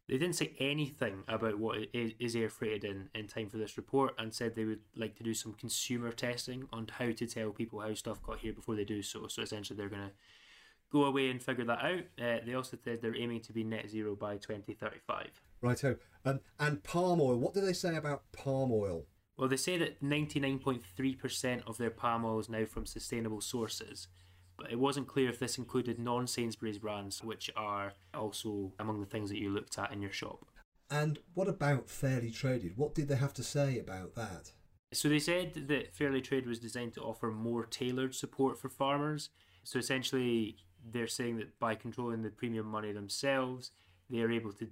They 0.08 0.18
didn't 0.18 0.36
say 0.36 0.52
anything 0.58 1.22
about 1.28 1.58
what 1.58 1.78
is 1.94 2.36
air 2.36 2.48
freighted 2.48 2.84
in 2.84 3.08
in 3.14 3.28
time 3.28 3.48
for 3.48 3.56
this 3.56 3.76
report, 3.76 4.14
and 4.18 4.34
said 4.34 4.54
they 4.54 4.64
would 4.64 4.80
like 4.96 5.16
to 5.16 5.22
do 5.22 5.32
some 5.32 5.54
consumer 5.54 6.12
testing 6.12 6.68
on 6.72 6.88
how 6.98 7.12
to 7.12 7.26
tell 7.26 7.50
people 7.50 7.80
how 7.80 7.94
stuff 7.94 8.22
got 8.22 8.40
here 8.40 8.52
before 8.52 8.74
they 8.74 8.84
do 8.84 9.02
so. 9.02 9.28
So 9.28 9.42
essentially, 9.42 9.76
they're 9.76 9.88
going 9.88 10.08
to 10.08 10.14
go 10.90 11.04
away 11.04 11.30
and 11.30 11.42
figure 11.42 11.64
that 11.64 11.82
out. 11.82 12.04
Uh, 12.20 12.44
they 12.44 12.54
also 12.54 12.76
said 12.84 13.00
they're 13.00 13.16
aiming 13.16 13.40
to 13.40 13.52
be 13.52 13.64
net 13.64 13.88
zero 13.88 14.14
by 14.14 14.36
2035. 14.36 15.40
Righto. 15.60 15.96
Um, 16.24 16.40
and 16.58 16.82
palm 16.82 17.20
oil. 17.20 17.38
What 17.38 17.54
do 17.54 17.60
they 17.60 17.72
say 17.72 17.96
about 17.96 18.24
palm 18.32 18.70
oil? 18.72 19.06
Well, 19.36 19.48
they 19.48 19.56
say 19.56 19.78
that 19.78 20.02
99.3% 20.02 21.66
of 21.66 21.78
their 21.78 21.90
palm 21.90 22.24
oil 22.24 22.38
is 22.38 22.48
now 22.48 22.66
from 22.66 22.84
sustainable 22.84 23.40
sources 23.40 24.08
it 24.70 24.78
wasn't 24.78 25.08
clear 25.08 25.28
if 25.28 25.38
this 25.38 25.58
included 25.58 25.98
non 25.98 26.26
Sainsbury's 26.26 26.78
brands, 26.78 27.22
which 27.22 27.50
are 27.56 27.94
also 28.14 28.72
among 28.78 29.00
the 29.00 29.06
things 29.06 29.30
that 29.30 29.38
you 29.38 29.50
looked 29.50 29.78
at 29.78 29.92
in 29.92 30.02
your 30.02 30.12
shop. 30.12 30.46
And 30.90 31.18
what 31.34 31.48
about 31.48 31.88
Fairly 31.88 32.30
Traded? 32.30 32.76
What 32.76 32.94
did 32.94 33.08
they 33.08 33.16
have 33.16 33.32
to 33.34 33.42
say 33.42 33.78
about 33.78 34.14
that? 34.14 34.52
So 34.92 35.08
they 35.08 35.18
said 35.18 35.68
that 35.68 35.94
Fairly 35.94 36.20
Trade 36.20 36.46
was 36.46 36.58
designed 36.58 36.92
to 36.94 37.00
offer 37.00 37.30
more 37.30 37.64
tailored 37.64 38.14
support 38.14 38.58
for 38.58 38.68
farmers. 38.68 39.30
So 39.64 39.78
essentially, 39.78 40.56
they're 40.84 41.06
saying 41.06 41.38
that 41.38 41.58
by 41.58 41.74
controlling 41.76 42.22
the 42.22 42.30
premium 42.30 42.66
money 42.66 42.92
themselves, 42.92 43.70
they 44.10 44.20
are 44.20 44.30
able 44.30 44.52
to 44.52 44.68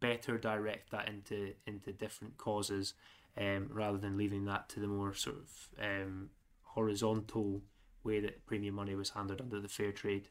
better 0.00 0.36
direct 0.38 0.90
that 0.90 1.08
into 1.08 1.52
into 1.66 1.92
different 1.92 2.36
causes, 2.36 2.94
um, 3.38 3.68
rather 3.72 3.98
than 3.98 4.16
leaving 4.16 4.44
that 4.46 4.68
to 4.70 4.80
the 4.80 4.88
more 4.88 5.14
sort 5.14 5.36
of 5.36 5.68
um, 5.80 6.30
horizontal 6.62 7.62
way 8.04 8.20
that 8.20 8.46
premium 8.46 8.74
money 8.74 8.94
was 8.94 9.10
handled 9.10 9.40
under 9.40 9.60
the 9.60 9.68
fair 9.68 9.92
trade 9.92 10.28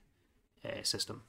uh, 0.65 0.83
system. 0.83 1.23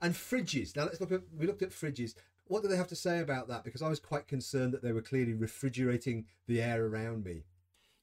And 0.00 0.14
fridges. 0.14 0.76
Now 0.76 0.84
let's 0.84 1.00
look 1.00 1.12
at. 1.12 1.22
We 1.36 1.46
looked 1.46 1.62
at 1.62 1.70
fridges. 1.70 2.14
What 2.48 2.62
do 2.62 2.68
they 2.68 2.76
have 2.76 2.88
to 2.88 2.96
say 2.96 3.20
about 3.20 3.48
that? 3.48 3.64
Because 3.64 3.82
I 3.82 3.88
was 3.88 3.98
quite 3.98 4.28
concerned 4.28 4.72
that 4.72 4.82
they 4.82 4.92
were 4.92 5.02
clearly 5.02 5.34
refrigerating 5.34 6.26
the 6.46 6.62
air 6.62 6.84
around 6.86 7.24
me. 7.24 7.44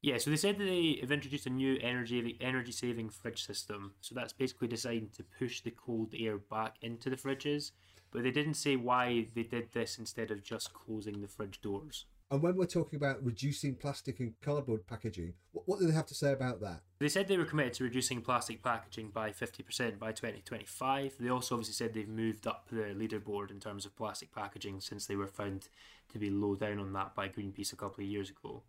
Yeah, 0.01 0.17
so 0.17 0.31
they 0.31 0.35
said 0.35 0.57
that 0.57 0.65
they 0.65 0.97
have 0.99 1.13
introduced 1.13 1.45
a 1.47 1.49
new 1.49 1.77
energy 1.81 2.37
energy 2.41 2.73
saving 2.73 3.09
fridge 3.09 3.45
system. 3.45 3.93
So 4.01 4.13
that's 4.13 4.33
basically 4.33 4.67
designed 4.67 5.13
to 5.13 5.23
push 5.23 5.61
the 5.61 5.71
cold 5.71 6.13
air 6.17 6.37
back 6.37 6.75
into 6.81 7.09
the 7.09 7.15
fridges, 7.15 7.71
but 8.11 8.23
they 8.23 8.31
didn't 8.31 8.55
say 8.55 8.75
why 8.75 9.27
they 9.33 9.43
did 9.43 9.71
this 9.71 9.97
instead 9.97 10.29
of 10.29 10.43
just 10.43 10.73
closing 10.73 11.21
the 11.21 11.27
fridge 11.29 11.61
doors. 11.61 12.05
And 12.31 12.41
when 12.41 12.55
we're 12.55 12.65
talking 12.65 12.97
about 12.97 13.23
reducing 13.23 13.75
plastic 13.75 14.19
and 14.19 14.33
cardboard 14.41 14.87
packaging, 14.87 15.33
what, 15.51 15.67
what 15.67 15.79
do 15.79 15.87
they 15.87 15.93
have 15.93 16.07
to 16.07 16.15
say 16.15 16.31
about 16.31 16.61
that? 16.61 16.81
They 16.99 17.09
said 17.09 17.27
they 17.27 17.37
were 17.37 17.45
committed 17.45 17.73
to 17.73 17.83
reducing 17.83 18.21
plastic 18.21 18.63
packaging 18.63 19.09
by 19.09 19.31
50% 19.31 19.99
by 19.99 20.11
2025. 20.13 21.15
They 21.19 21.29
also 21.29 21.55
obviously 21.55 21.73
said 21.73 21.93
they've 21.93 22.07
moved 22.07 22.47
up 22.47 22.67
the 22.71 22.95
leaderboard 22.95 23.51
in 23.51 23.59
terms 23.59 23.85
of 23.85 23.95
plastic 23.95 24.33
packaging 24.33 24.81
since 24.81 25.05
they 25.05 25.15
were 25.15 25.27
found 25.27 25.67
to 26.11 26.17
be 26.19 26.29
low 26.29 26.55
down 26.55 26.79
on 26.79 26.93
that 26.93 27.13
by 27.13 27.29
Greenpeace 27.29 27.73
a 27.73 27.77
couple 27.77 28.03
of 28.03 28.09
years 28.09 28.29
ago. 28.29 28.63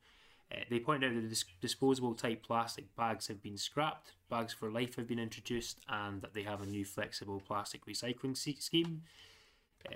Uh, 0.52 0.60
they 0.68 0.78
pointed 0.78 1.08
out 1.08 1.14
that 1.14 1.28
dis- 1.28 1.44
disposable 1.60 2.14
type 2.14 2.42
plastic 2.42 2.94
bags 2.96 3.28
have 3.28 3.42
been 3.42 3.56
scrapped, 3.56 4.12
bags 4.28 4.52
for 4.52 4.70
life 4.70 4.96
have 4.96 5.08
been 5.08 5.18
introduced, 5.18 5.78
and 5.88 6.20
that 6.20 6.34
they 6.34 6.42
have 6.42 6.60
a 6.60 6.66
new 6.66 6.84
flexible 6.84 7.40
plastic 7.40 7.86
recycling 7.86 8.36
scheme. 8.36 9.02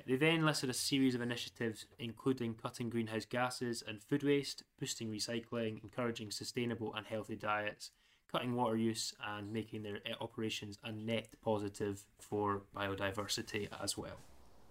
They 0.07 0.17
then 0.17 0.45
listed 0.45 0.71
a 0.71 0.75
series 0.75 1.15
of 1.15 1.21
initiatives, 1.21 1.87
including 1.99 2.55
cutting 2.55 2.91
greenhouse 2.91 3.25
gases 3.25 3.83
and 3.87 4.03
food 4.03 4.23
waste, 4.23 4.63
boosting 4.81 5.11
recycling, 5.11 5.83
encouraging 5.83 6.31
sustainable 6.31 6.95
and 6.95 7.07
healthy 7.07 7.37
diets, 7.37 7.91
cutting 8.31 8.55
water 8.55 8.77
use, 8.77 9.15
and 9.27 9.53
making 9.53 9.83
their 9.83 9.97
eh, 10.07 10.15
operations 10.21 10.79
a 10.85 10.93
net 10.93 11.29
positive 11.43 12.05
for 12.19 12.63
biodiversity 12.77 13.69
as 13.83 13.97
well. 13.97 14.19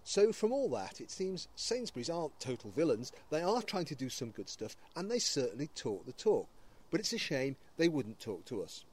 So, 0.04 0.32
from 0.32 0.52
all 0.52 0.70
that, 0.70 1.00
it 1.00 1.10
seems 1.10 1.48
Sainsbury's 1.54 2.08
aren't 2.08 2.40
total 2.40 2.70
villains. 2.70 3.12
They 3.30 3.42
are 3.42 3.62
trying 3.62 3.84
to 3.86 3.94
do 3.94 4.08
some 4.08 4.30
good 4.30 4.48
stuff, 4.48 4.76
and 4.96 5.10
they 5.10 5.18
certainly 5.18 5.68
talk 5.74 6.06
the 6.06 6.12
talk. 6.12 6.48
But 6.90 7.00
it's 7.00 7.12
a 7.12 7.18
shame 7.18 7.56
they 7.76 7.88
wouldn't 7.88 8.20
talk 8.20 8.44
to 8.46 8.62
us. 8.62 8.84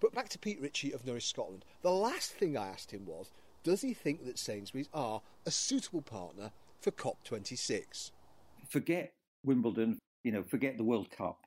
But 0.00 0.14
back 0.14 0.28
to 0.30 0.38
Pete 0.38 0.60
Ritchie 0.60 0.92
of 0.92 1.04
Nourish 1.04 1.26
Scotland. 1.26 1.64
The 1.82 1.90
last 1.90 2.32
thing 2.32 2.56
I 2.56 2.68
asked 2.68 2.92
him 2.92 3.04
was 3.06 3.30
does 3.64 3.80
he 3.80 3.94
think 3.94 4.24
that 4.24 4.38
Sainsbury's 4.38 4.90
are 4.94 5.22
a 5.46 5.50
suitable 5.50 6.02
partner 6.02 6.52
for 6.80 6.92
COP26? 6.92 8.12
Forget 8.68 9.14
Wimbledon, 9.42 9.98
you 10.22 10.30
know, 10.30 10.44
forget 10.44 10.76
the 10.76 10.84
World 10.84 11.10
Cup. 11.10 11.40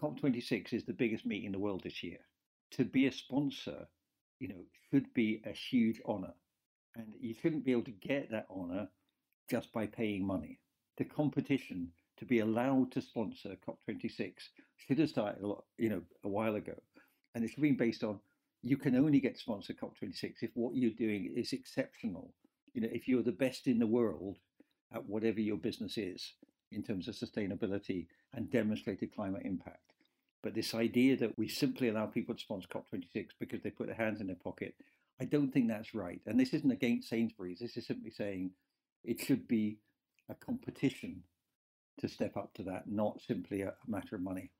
COP26 0.00 0.72
is 0.72 0.84
the 0.84 0.92
biggest 0.92 1.26
meeting 1.26 1.46
in 1.46 1.52
the 1.52 1.58
world 1.58 1.82
this 1.84 2.02
year. 2.02 2.18
To 2.72 2.84
be 2.84 3.06
a 3.06 3.12
sponsor, 3.12 3.86
you 4.40 4.48
know, 4.48 4.64
should 4.90 5.12
be 5.14 5.42
a 5.44 5.52
huge 5.52 6.00
honour. 6.06 6.34
And 6.96 7.12
you 7.20 7.34
shouldn't 7.34 7.64
be 7.64 7.72
able 7.72 7.84
to 7.84 7.90
get 7.92 8.30
that 8.30 8.46
honour 8.50 8.88
just 9.50 9.72
by 9.72 9.86
paying 9.86 10.26
money. 10.26 10.58
The 10.96 11.04
competition 11.04 11.88
to 12.18 12.24
be 12.24 12.40
allowed 12.40 12.92
to 12.92 13.02
sponsor 13.02 13.56
COP26 13.66 14.32
should 14.76 14.98
have 14.98 15.10
started 15.10 15.42
a 15.42 15.46
lot, 15.46 15.64
you 15.76 15.90
know, 15.90 16.02
a 16.24 16.28
while 16.28 16.54
ago. 16.54 16.74
And 17.34 17.44
it's 17.44 17.54
been 17.54 17.76
based 17.76 18.04
on 18.04 18.20
you 18.62 18.76
can 18.76 18.96
only 18.96 19.20
get 19.20 19.34
to 19.34 19.40
sponsor 19.40 19.72
COP26 19.72 20.42
if 20.42 20.50
what 20.54 20.74
you're 20.74 20.90
doing 20.90 21.32
is 21.36 21.52
exceptional. 21.52 22.34
You 22.74 22.82
know, 22.82 22.88
if 22.92 23.08
you're 23.08 23.22
the 23.22 23.32
best 23.32 23.66
in 23.66 23.78
the 23.78 23.86
world 23.86 24.38
at 24.92 25.06
whatever 25.06 25.40
your 25.40 25.56
business 25.56 25.96
is 25.96 26.34
in 26.72 26.82
terms 26.82 27.08
of 27.08 27.14
sustainability 27.14 28.06
and 28.34 28.50
demonstrated 28.50 29.14
climate 29.14 29.42
impact. 29.44 29.92
But 30.42 30.54
this 30.54 30.74
idea 30.74 31.16
that 31.16 31.36
we 31.36 31.48
simply 31.48 31.88
allow 31.88 32.06
people 32.06 32.34
to 32.34 32.40
sponsor 32.40 32.68
COP26 32.68 33.28
because 33.40 33.62
they 33.62 33.70
put 33.70 33.86
their 33.86 33.96
hands 33.96 34.20
in 34.20 34.26
their 34.28 34.36
pocket, 34.36 34.74
I 35.20 35.24
don't 35.24 35.52
think 35.52 35.68
that's 35.68 35.94
right. 35.94 36.20
And 36.26 36.38
this 36.38 36.54
isn't 36.54 36.70
against 36.70 37.08
Sainsbury's. 37.08 37.58
This 37.58 37.76
is 37.76 37.86
simply 37.86 38.10
saying 38.10 38.52
it 39.04 39.20
should 39.20 39.48
be 39.48 39.78
a 40.28 40.34
competition 40.34 41.22
to 42.00 42.08
step 42.08 42.36
up 42.36 42.54
to 42.54 42.62
that, 42.64 42.88
not 42.88 43.20
simply 43.26 43.62
a 43.62 43.74
matter 43.86 44.14
of 44.14 44.22
money. 44.22 44.50